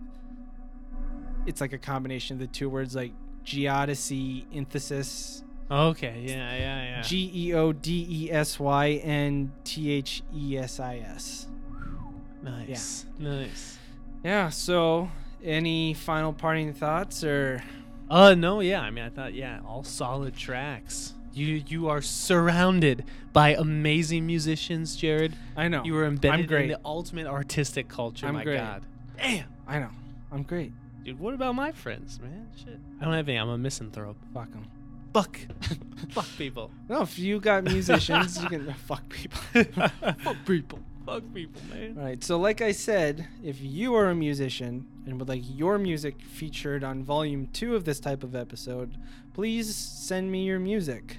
[1.48, 3.12] it's like a combination of the two words, like
[3.44, 5.42] geodesy synthesis.
[5.70, 7.02] Okay, yeah, yeah, yeah.
[7.02, 11.46] G E O D E S Y N T H E S I S.
[12.42, 13.78] nice, nice.
[14.22, 15.10] Yeah, so
[15.42, 17.62] any final parting thoughts or.
[18.10, 18.80] Uh, no, yeah.
[18.80, 21.14] I mean, I thought, yeah, all solid tracks.
[21.32, 25.36] You you are surrounded by amazing musicians, Jared.
[25.56, 25.84] I know.
[25.84, 28.26] You were embedded in the ultimate artistic culture.
[28.26, 28.56] I'm my great.
[28.56, 28.82] God,
[29.16, 29.90] damn, I know.
[30.32, 30.72] I'm great.
[31.08, 31.20] Dude.
[31.20, 32.48] What about my friends, man?
[32.56, 33.38] Shit, I don't have any.
[33.38, 34.16] I'm a misanthrope.
[34.34, 34.66] Fuck them.
[35.14, 35.38] Fuck,
[36.10, 36.70] fuck people.
[36.88, 39.40] No, if you got musicians, you can fuck people.
[40.22, 40.80] fuck people.
[41.06, 41.96] Fuck people, man.
[41.98, 42.22] All right.
[42.22, 46.84] So, like I said, if you are a musician and would like your music featured
[46.84, 48.98] on volume two of this type of episode,
[49.32, 51.18] please send me your music.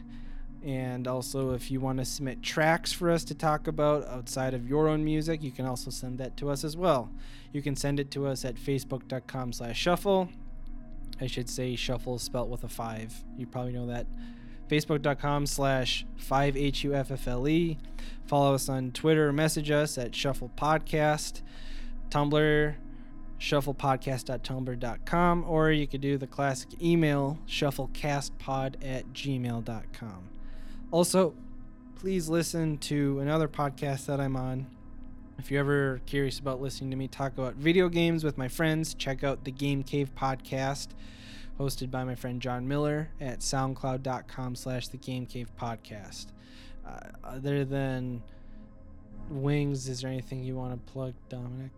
[0.63, 4.67] And also, if you want to submit tracks for us to talk about outside of
[4.67, 7.09] your own music, you can also send that to us as well.
[7.53, 10.29] You can send it to us at facebook.com slash shuffle.
[11.21, 13.23] I should say shuffle spelt with a five.
[13.37, 14.05] You probably know that.
[14.69, 17.49] Facebook.com slash 5HUFFLE.
[17.49, 17.77] E.
[18.25, 21.41] Follow us on Twitter, message us at Shuffle Podcast,
[22.11, 22.75] Tumblr,
[23.39, 30.29] shufflepodcast.tumblr.com, or you could do the classic email, shufflecastpod at gmail.com.
[30.91, 31.33] Also,
[31.95, 34.67] please listen to another podcast that I'm on,
[35.37, 38.93] If you're ever curious about listening to me talk about video games with my friends,
[38.93, 40.87] check out the Game Cave podcast,
[41.59, 46.27] hosted by my friend John Miller at soundcloud.com slash the Game Cave podcast.
[46.85, 48.23] Uh, other than
[49.29, 51.71] wings, is there anything you want to plug, Dominic?